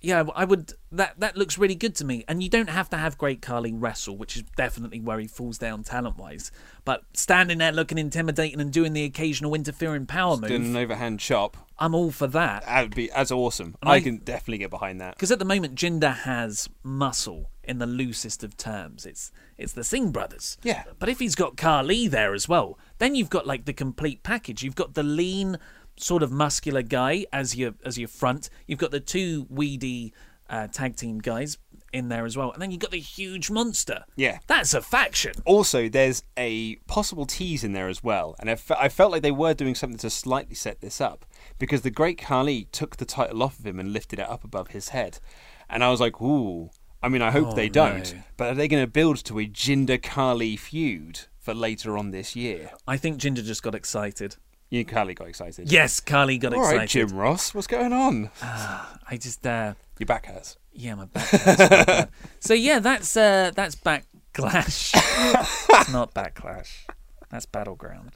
[0.00, 0.72] yeah, I would.
[0.92, 2.24] That that looks really good to me.
[2.28, 5.58] And you don't have to have Great Khali wrestle, which is definitely where he falls
[5.58, 6.50] down talent wise.
[6.84, 11.20] But standing there looking intimidating and doing the occasional interfering power move, Doing an overhand
[11.20, 11.56] chop.
[11.80, 12.64] I'm all for that.
[12.64, 13.76] That would be that's awesome.
[13.82, 15.14] I, I- can definitely get behind that.
[15.14, 19.04] Because at the moment, Jinder has muscle in the loosest of terms.
[19.04, 20.56] It's it's the Singh brothers.
[20.62, 20.84] Yeah.
[20.98, 24.62] But if he's got Khali there as well, then you've got like the complete package.
[24.62, 25.58] You've got the lean,
[25.98, 28.50] sort of muscular guy as your as your front.
[28.66, 30.12] You've got the two weedy
[30.48, 31.58] uh, tag team guys
[31.92, 34.04] in there as well, and then you've got the huge monster.
[34.14, 34.38] Yeah.
[34.46, 35.32] That's a faction.
[35.46, 39.22] Also, there's a possible tease in there as well, and I, fe- I felt like
[39.22, 41.24] they were doing something to slightly set this up
[41.58, 44.68] because the Great Khali took the title off of him and lifted it up above
[44.68, 45.18] his head,
[45.70, 46.70] and I was like, ooh.
[47.00, 48.22] I mean, I hope Oh, they don't, no.
[48.36, 52.34] but are they going to build to a Jinder Khali feud for later on this
[52.34, 52.72] year?
[52.88, 54.34] I think Jinder just got excited.
[54.70, 55.70] You Khali, got excited.
[55.72, 56.78] Yes, Khali got All excited.
[56.78, 58.30] right, Jim Ross, what's going on?
[58.42, 60.56] I just uh, Your back hurts.
[60.72, 61.26] Yeah, my back.
[61.26, 62.08] hurts really bad.
[62.40, 64.92] so yeah, that's uh, that's backlash.
[64.94, 66.84] it's not backlash.
[67.30, 68.12] That's battleground.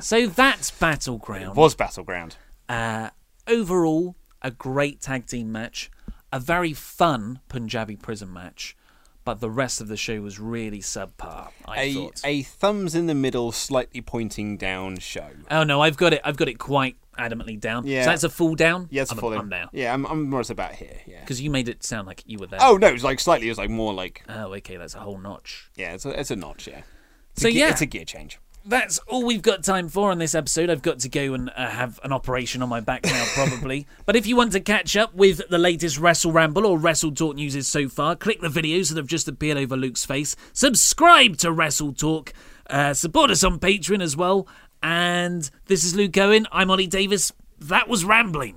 [0.00, 1.56] So that's battleground.
[1.56, 2.36] Was battleground.
[2.68, 3.10] Uh,
[3.46, 5.90] overall, a great tag team match,
[6.32, 8.76] a very fun Punjabi prison match,
[9.26, 11.48] but the rest of the show was really subpar.
[11.66, 12.20] I a, thought.
[12.24, 15.28] a thumbs in the middle, slightly pointing down show.
[15.50, 16.20] Oh no, I've got it.
[16.24, 17.86] I've got it quite adamantly down.
[17.86, 18.04] Yeah.
[18.04, 18.86] So that's a full down.
[18.88, 19.40] Yeah, it's I'm, full in.
[19.40, 19.68] I'm down.
[19.72, 21.00] Yeah, I'm, I'm more about here.
[21.06, 21.20] Yeah.
[21.20, 22.60] Because you made it sound like you were there.
[22.62, 23.48] Oh no, it's like slightly.
[23.48, 25.70] It's like more like Oh, okay, that's a whole notch.
[25.74, 25.92] yeah.
[25.94, 26.68] It's a it's a notch.
[26.68, 26.82] Yeah.
[27.32, 27.70] It's So a, yeah.
[27.70, 28.38] it's a gear change.
[28.66, 30.70] That's all we've got time for on this episode.
[30.70, 33.86] I've got to go and uh, have an operation on my back now, probably.
[34.04, 37.36] but if you want to catch up with the latest Wrestle Ramble or Wrestle Talk
[37.36, 40.36] news so far, click the videos that have just appeared over Luke's face.
[40.52, 42.32] Subscribe to Wrestle Talk.
[42.68, 44.48] Uh, support us on Patreon as well.
[44.82, 46.46] And this is Luke Owen.
[46.52, 47.32] I'm Ollie Davis.
[47.58, 48.56] That was rambling.